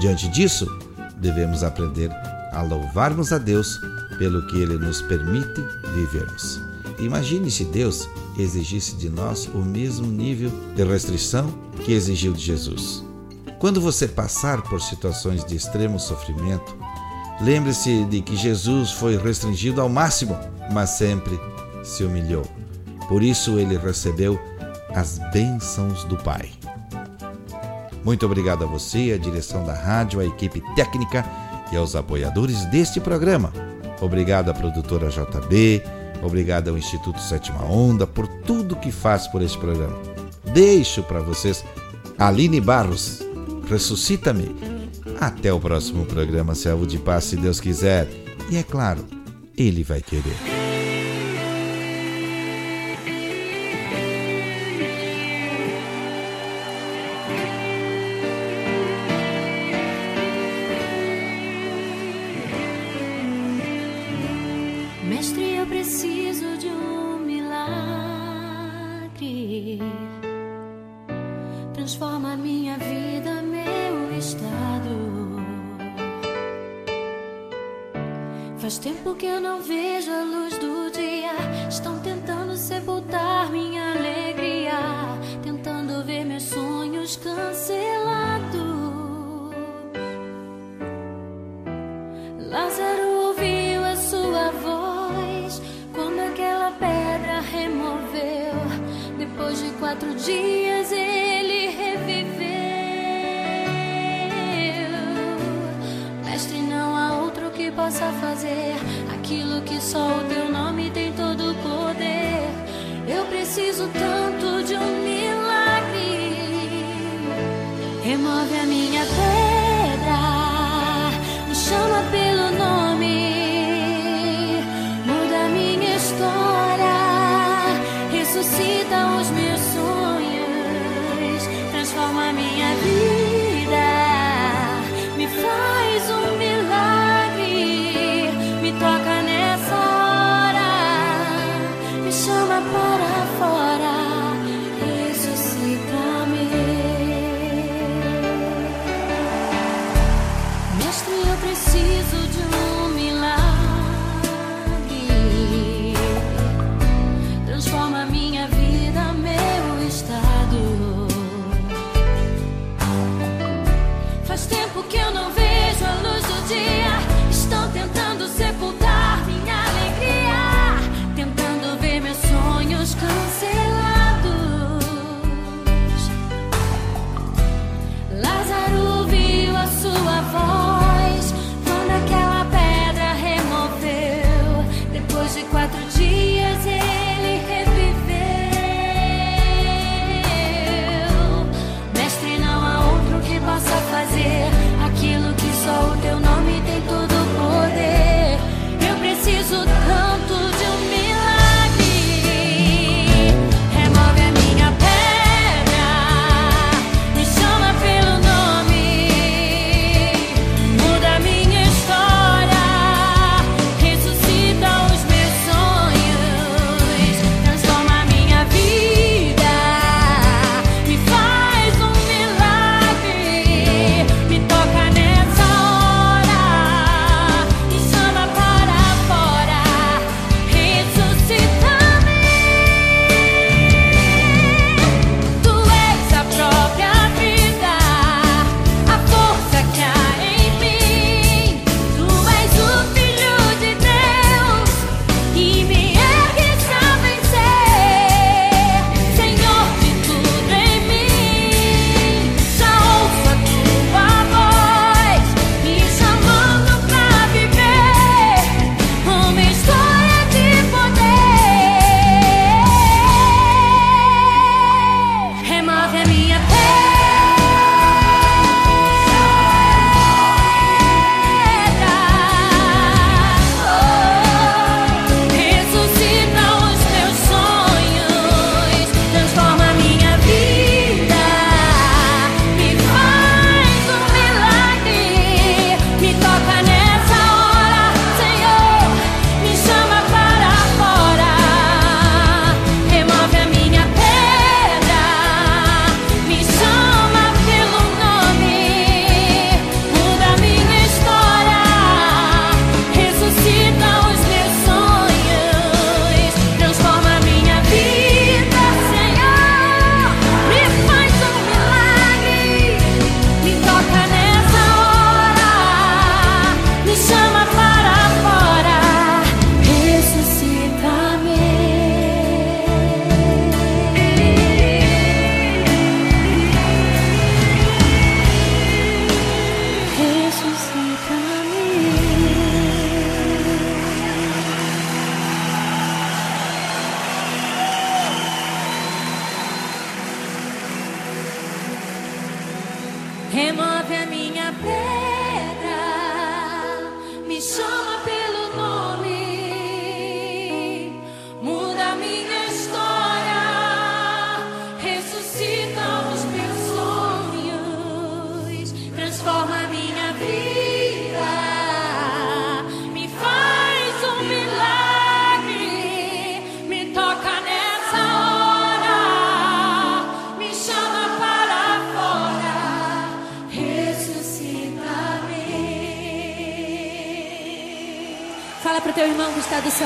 Diante 0.00 0.28
disso, 0.28 0.66
devemos 1.18 1.62
aprender 1.62 2.10
a 2.52 2.62
louvarmos 2.62 3.32
a 3.32 3.38
Deus 3.38 3.78
pelo 4.18 4.46
que 4.46 4.58
Ele 4.58 4.78
nos 4.78 5.02
permite 5.02 5.60
vivermos. 5.94 6.60
Imagine 6.98 7.50
se 7.50 7.64
Deus 7.64 8.08
exigisse 8.38 8.96
de 8.96 9.10
nós 9.10 9.48
o 9.54 9.58
mesmo 9.58 10.06
nível 10.06 10.50
de 10.74 10.84
restrição 10.84 11.52
que 11.84 11.92
exigiu 11.92 12.32
de 12.32 12.42
Jesus. 12.42 13.05
Quando 13.58 13.80
você 13.80 14.06
passar 14.06 14.62
por 14.62 14.80
situações 14.80 15.44
de 15.44 15.56
extremo 15.56 15.98
sofrimento, 15.98 16.76
lembre-se 17.40 18.04
de 18.04 18.20
que 18.20 18.36
Jesus 18.36 18.92
foi 18.92 19.16
restringido 19.16 19.80
ao 19.80 19.88
máximo, 19.88 20.38
mas 20.72 20.90
sempre 20.90 21.38
se 21.82 22.04
humilhou. 22.04 22.44
Por 23.08 23.22
isso 23.22 23.58
ele 23.58 23.78
recebeu 23.78 24.38
as 24.94 25.18
bênçãos 25.32 26.04
do 26.04 26.16
Pai. 26.18 26.50
Muito 28.04 28.24
obrigado 28.24 28.62
a 28.62 28.66
você, 28.66 29.12
a 29.12 29.18
direção 29.18 29.64
da 29.64 29.74
rádio, 29.74 30.20
a 30.20 30.24
equipe 30.24 30.62
técnica 30.74 31.24
e 31.72 31.76
aos 31.76 31.96
apoiadores 31.96 32.64
deste 32.66 33.00
programa. 33.00 33.52
Obrigado 34.00 34.50
à 34.50 34.54
produtora 34.54 35.08
JB, 35.08 35.82
obrigado 36.22 36.68
ao 36.68 36.78
Instituto 36.78 37.20
Sétima 37.20 37.64
Onda 37.64 38.06
por 38.06 38.28
tudo 38.28 38.76
que 38.76 38.92
faz 38.92 39.26
por 39.26 39.42
este 39.42 39.58
programa. 39.58 39.96
Deixo 40.52 41.02
para 41.02 41.20
vocês 41.20 41.64
Aline 42.18 42.60
Barros, 42.60 43.25
Ressuscita-me. 43.68 44.54
Até 45.20 45.52
o 45.52 45.60
próximo 45.60 46.04
programa, 46.06 46.54
Servo 46.54 46.86
de 46.86 46.98
Paz, 46.98 47.24
se 47.24 47.36
Deus 47.36 47.60
quiser. 47.60 48.08
E 48.50 48.56
é 48.56 48.62
claro, 48.62 49.04
Ele 49.56 49.82
vai 49.82 50.00
querer. 50.00 50.65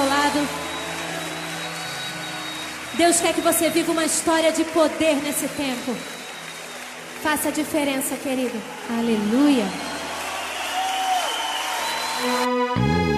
Seu 0.01 0.09
lado. 0.09 0.49
Deus 2.97 3.21
quer 3.21 3.35
que 3.35 3.41
você 3.41 3.69
viva 3.71 3.93
uma 3.93 4.05
história 4.05 4.53
de 4.53 4.65
poder 4.65 5.17
nesse 5.17 5.47
tempo. 5.49 5.95
Faça 7.23 7.49
a 7.49 7.53
diferença, 7.53 8.17
querido. 8.17 8.59
Aleluia. 8.89 9.67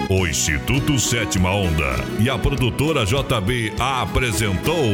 O 0.08 0.26
Instituto 0.26 0.98
Sétima 0.98 1.50
Onda 1.50 1.96
e 2.20 2.28
a 2.28 2.38
produtora 2.38 3.04
JB 3.06 3.72
apresentou 3.78 4.84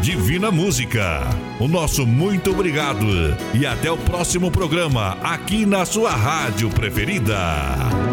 Divina 0.00 0.50
Música. 0.50 1.22
O 1.60 1.68
nosso 1.68 2.06
muito 2.06 2.50
obrigado 2.50 3.06
e 3.54 3.64
até 3.64 3.90
o 3.90 3.96
próximo 3.96 4.50
programa 4.50 5.18
aqui 5.22 5.64
na 5.64 5.84
sua 5.84 6.10
rádio 6.10 6.68
preferida. 6.70 8.05